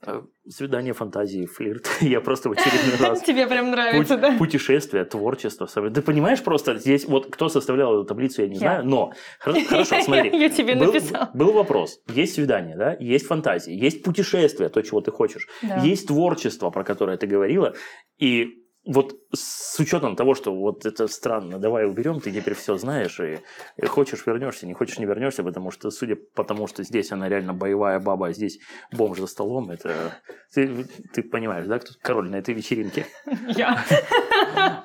[0.05, 1.89] Э, Свидание, фантазии, флирт.
[2.01, 3.23] Я просто в очередной раз.
[3.23, 4.37] тебе прям нравится, Путь- да?
[4.39, 5.67] Путешествие, творчество.
[5.69, 8.59] Ты понимаешь просто, здесь вот кто составлял эту таблицу, я не Я.
[8.61, 10.37] знаю, но хор- хорошо, смотри.
[10.39, 11.29] Я тебе Был, написал.
[11.35, 12.01] был вопрос.
[12.09, 12.97] Есть свидание, да?
[13.01, 15.47] Есть фантазии, есть путешествие, то, чего ты хочешь.
[15.63, 15.79] Да.
[15.79, 17.75] Есть творчество, про которое ты говорила.
[18.19, 23.21] И вот с учетом того, что вот это странно, давай уберем, ты теперь все знаешь,
[23.21, 23.41] и,
[23.87, 27.53] хочешь вернешься, не хочешь не вернешься, потому что, судя по тому, что здесь она реально
[27.53, 28.61] боевая баба, а здесь
[28.93, 30.21] бомж за столом, это
[30.55, 33.07] ты, ты понимаешь, да, кто король на этой вечеринке.
[33.49, 33.85] Я.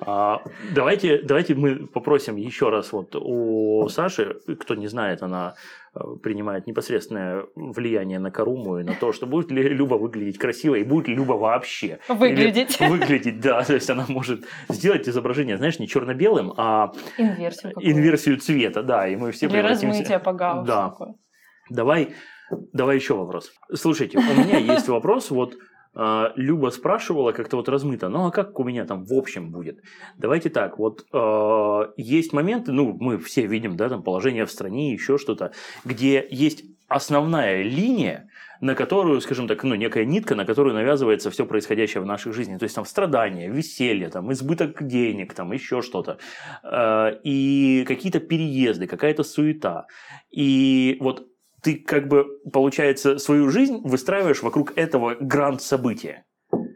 [0.03, 0.41] А,
[0.73, 5.55] давайте, давайте мы попросим еще раз вот у Саши, кто не знает, она
[6.23, 10.83] принимает непосредственное влияние на Каруму и на то, что будет ли Люба выглядеть красиво и
[10.83, 11.99] будет ли Люба вообще.
[12.07, 12.79] Выглядеть.
[12.79, 13.61] Или выглядеть, да.
[13.63, 19.15] То есть она может сделать изображение, знаешь, не черно-белым, а Инверсию инверсию цвета, да, и
[19.15, 20.67] мы все Или превратимся- по гауссу.
[20.67, 20.89] Да.
[20.89, 21.15] такое.
[21.69, 22.13] Давай,
[22.73, 23.51] давай еще вопрос.
[23.73, 25.55] Слушайте, у меня есть вопрос, вот
[25.93, 29.81] Люба спрашивала как-то вот размыто, ну а как у меня там в общем будет?
[30.17, 34.93] Давайте так, вот а, есть моменты, ну мы все видим, да, там положение в стране,
[34.93, 35.51] еще что-то,
[35.83, 38.29] где есть основная линия,
[38.61, 42.57] на которую, скажем так, ну некая нитка, на которую навязывается все происходящее в нашей жизни,
[42.57, 46.19] то есть там страдания, веселье, там избыток денег, там еще что-то,
[46.63, 49.87] А, и какие-то переезды, какая-то суета,
[50.29, 51.27] и вот
[51.61, 56.25] ты как бы, получается, свою жизнь выстраиваешь вокруг этого гранд-события.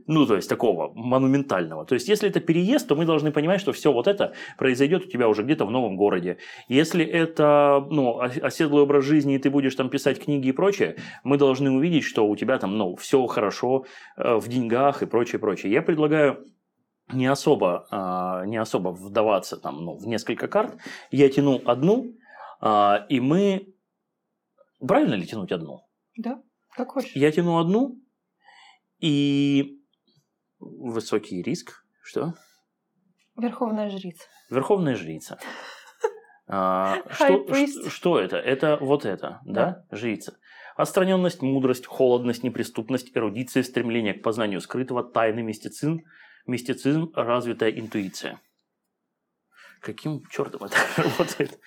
[0.07, 1.83] Ну, то есть такого монументального.
[1.85, 5.09] То есть, если это переезд, то мы должны понимать, что все вот это произойдет у
[5.09, 6.37] тебя уже где-то в новом городе.
[6.67, 10.97] Если это ну, ос- оседлый образ жизни, и ты будешь там писать книги и прочее,
[11.23, 15.39] мы должны увидеть, что у тебя там ну, все хорошо э, в деньгах и прочее,
[15.39, 15.73] прочее.
[15.73, 16.45] Я предлагаю
[17.11, 20.75] не особо, а, не особо вдаваться там, ну, в несколько карт.
[21.11, 22.13] Я тяну одну,
[22.61, 23.67] а, и мы...
[24.87, 25.81] Правильно ли тянуть одну?
[26.17, 26.41] Да,
[26.75, 27.15] как хочешь.
[27.15, 27.99] Я тяну одну,
[28.99, 29.79] и
[30.59, 31.85] высокий риск.
[32.01, 32.33] Что?
[33.37, 34.25] Верховная жрица.
[34.49, 35.39] Верховная жрица.
[36.47, 38.37] А, что, это?
[38.37, 39.83] Это вот это, да?
[39.89, 40.37] Жрица.
[40.75, 46.01] Отстраненность, мудрость, холодность, неприступность, эрудиция, стремление к познанию скрытого, тайны, мистицизм,
[46.45, 48.39] мистицизм, развитая интуиция.
[49.81, 51.59] Каким чертом это работает?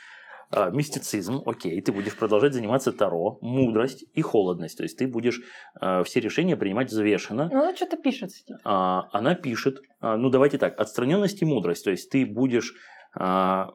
[0.50, 4.78] А, мистицизм, окей, ты будешь продолжать заниматься таро, мудрость и холодность.
[4.78, 5.42] То есть ты будешь
[5.78, 8.30] а, все решения принимать взвешенно, Ну, она что-то пишет.
[8.64, 12.74] а, она пишет, а, ну давайте так, отстраненность и мудрость, то есть ты будешь
[13.14, 13.72] а,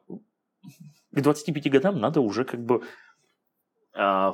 [1.12, 2.82] к 25 годам надо уже как бы,
[3.96, 4.34] а,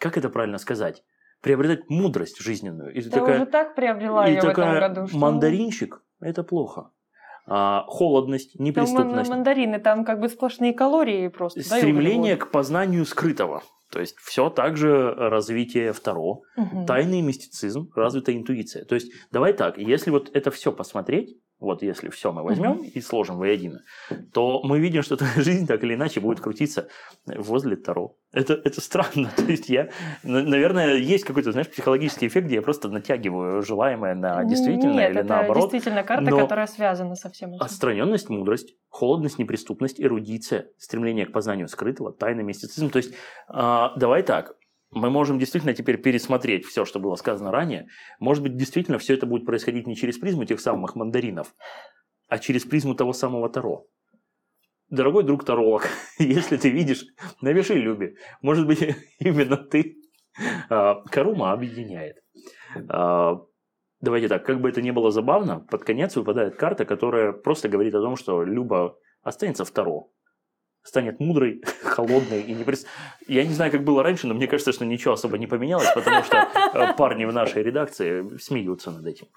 [0.00, 1.04] как это правильно сказать,
[1.40, 2.92] приобретать мудрость жизненную.
[2.92, 5.18] И ты Ты такая, уже так приобрела и ее в этом такая году, что...
[5.18, 6.90] мандаринчик, это плохо.
[7.48, 11.60] А, холодность, Там неприступность, мандарины, там как бы сплошные калории просто.
[11.60, 12.36] да, стремление углеводы.
[12.36, 13.62] к познанию скрытого.
[13.90, 16.40] То есть все так же развитие второго.
[16.56, 16.86] Мгм.
[16.86, 18.84] Тайный мистицизм, развитая интуиция.
[18.84, 23.00] То есть, давай так, если вот это все посмотреть, вот если все мы возьмем и
[23.00, 23.80] сложим воедино,
[24.32, 26.88] то мы видим, что твоя жизнь так или иначе будет крутиться
[27.26, 28.16] возле Таро.
[28.32, 29.30] Это, это странно.
[29.36, 29.88] То есть я,
[30.22, 35.10] на- наверное, есть какой-то, знаешь, психологический эффект, где я просто натягиваю желаемое на действительно Нет,
[35.10, 35.70] или это наоборот.
[35.70, 37.62] действительно карта, но- которая связана со всем этим.
[37.62, 42.90] Отстраненность, мудрость, холодность, неприступность, эрудиция, стремление к познанию скрытого, тайный мистицизм.
[42.90, 43.14] То есть,
[43.48, 44.54] а, давай так,
[44.96, 47.86] мы можем действительно теперь пересмотреть все, что было сказано ранее.
[48.18, 51.54] Может быть, действительно все это будет происходить не через призму тех самых мандаринов,
[52.28, 53.86] а через призму того самого Таро.
[54.88, 55.88] Дорогой друг таролог,
[56.18, 57.04] если ты видишь,
[57.40, 58.14] напиши Любе.
[58.40, 58.80] Может быть,
[59.18, 59.96] именно ты.
[60.70, 62.16] А, Карума объединяет.
[62.88, 63.40] А,
[64.00, 67.94] Давайте так, как бы это ни было забавно, под конец выпадает карта, которая просто говорит
[67.94, 70.10] о том, что Люба останется в Таро.
[70.86, 72.86] Станет мудрой, холодной и не прис-
[73.26, 76.22] Я не знаю, как было раньше, но мне кажется, что ничего особо не поменялось, потому
[76.22, 79.26] что э, парни в нашей редакции смеются над этим.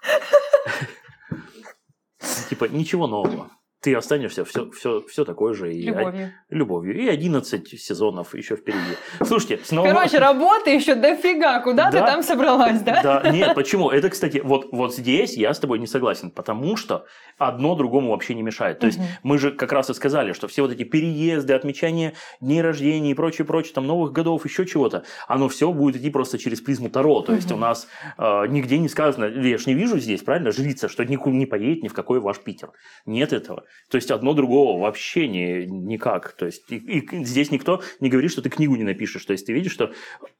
[2.48, 3.50] Типа, ничего нового.
[3.82, 5.72] Ты останешься все, все, все такой же.
[5.74, 6.32] И Любовью.
[6.50, 7.00] любовью.
[7.00, 8.78] И 11 сезонов еще впереди.
[9.24, 11.60] Слушайте, с Новым Короче, работы еще дофига.
[11.60, 12.06] Куда ты Да.
[12.06, 13.00] там собралась, да?
[13.02, 13.88] Да, нет, почему?
[13.90, 17.06] Это, кстати, вот, вот здесь я с тобой не согласен, потому что
[17.38, 18.80] одно другому вообще не мешает.
[18.80, 19.06] То есть Мгм.
[19.22, 22.12] мы же как раз и сказали, что все вот эти переезды, отмечания
[22.42, 26.36] дней рождения и прочее, прочее, там новых годов, еще чего-то, оно все будет идти просто
[26.38, 27.22] через призму Таро.
[27.22, 27.56] То есть Мгм.
[27.56, 31.34] у нас э, нигде не сказано, я же не вижу здесь, правильно, жрица, что никуда
[31.34, 32.72] не поедет ни в какой ваш Питер.
[33.06, 33.64] Нет этого.
[33.90, 36.32] То есть одно другого вообще не, никак.
[36.32, 39.24] То есть и, и здесь никто не говорит, что ты книгу не напишешь.
[39.24, 39.92] То есть ты видишь, что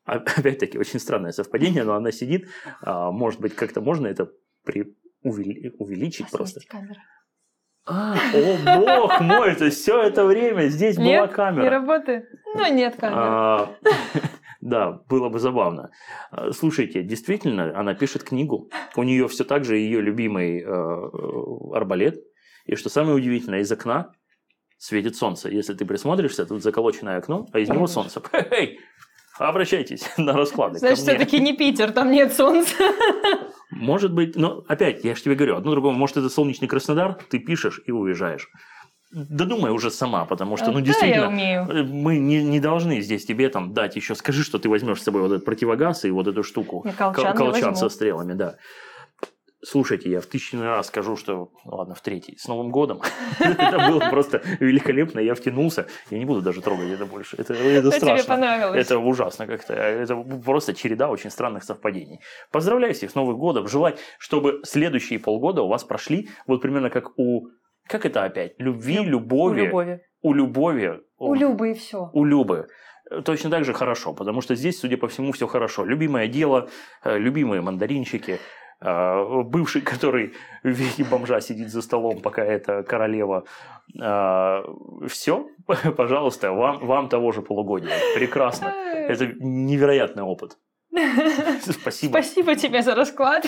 [0.04, 2.48] а- опять-таки очень странное совпадение, но она сидит,
[2.82, 4.30] а, может быть, как-то можно это
[4.64, 6.60] при увели- увеличить просто.
[6.68, 6.98] камера.
[7.86, 11.62] А, о бог мой, то есть все это время здесь была Нет, камера.
[11.62, 12.24] Не работает?
[12.54, 13.20] Ну, нет камеры.
[13.20, 13.74] А,
[14.60, 15.90] Да, было бы забавно.
[16.30, 18.70] А, Слушайте, действительно, она пишет книгу.
[18.94, 22.22] У нее все так же ее любимый э, э, арбалет.
[22.70, 24.12] И что самое удивительное, из окна
[24.78, 25.48] светит солнце.
[25.48, 28.22] Если ты присмотришься, тут заколоченное окно, а из него солнце.
[28.32, 28.78] Эй,
[29.38, 30.78] обращайтесь на расклады.
[30.78, 32.76] Значит, все-таки не Питер, там нет солнца.
[33.72, 37.38] Может быть, но опять, я же тебе говорю, одно другому, может, это солнечный Краснодар, ты
[37.38, 38.48] пишешь и уезжаешь.
[39.12, 43.48] Додумай уже сама, потому что, ну, Да, действительно, э, мы не, не должны здесь тебе
[43.48, 46.42] там дать еще, скажи, что ты возьмешь с собой вот этот противогаз и вот эту
[46.44, 46.84] штуку.
[46.96, 48.56] Колчан колчан со стрелами, да.
[49.62, 53.02] Слушайте, я в тысячный раз скажу, что, ладно, в третий, с Новым годом.
[53.38, 55.86] Это было просто великолепно, я втянулся.
[56.10, 57.36] Я не буду даже трогать это больше.
[57.36, 58.26] Это, тебе страшно.
[58.26, 58.86] понравилось?
[58.86, 59.74] Это ужасно как-то.
[59.74, 62.20] Это просто череда очень странных совпадений.
[62.50, 63.68] Поздравляю всех с Новым годом.
[63.68, 67.48] Желать, чтобы следующие полгода у вас прошли вот примерно как у...
[67.86, 68.54] Как это опять?
[68.58, 69.62] Любви, У любови.
[69.62, 70.00] Любови.
[70.22, 71.00] У любови.
[71.18, 72.10] У Любы и все.
[72.12, 72.66] У Любы.
[73.24, 75.84] Точно так же хорошо, потому что здесь, судя по всему, все хорошо.
[75.84, 76.68] Любимое дело,
[77.02, 78.38] э, любимые мандаринчики,
[78.80, 83.44] бывший, который в виде бомжа сидит за столом, пока это королева.
[85.08, 85.48] Все,
[85.96, 87.92] пожалуйста, вам, вам того же полугодия.
[88.14, 88.68] Прекрасно.
[88.68, 90.56] Это невероятный опыт.
[91.60, 92.12] Спасибо.
[92.12, 93.46] Спасибо тебе за расклад.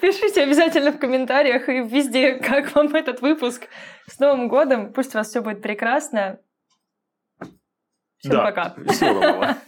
[0.00, 3.68] Пишите обязательно в комментариях и везде, как вам этот выпуск.
[4.06, 4.92] С Новым годом.
[4.92, 6.38] Пусть у вас все будет прекрасно.
[8.18, 8.74] Всем Да, пока.
[8.92, 9.56] Всего доброго.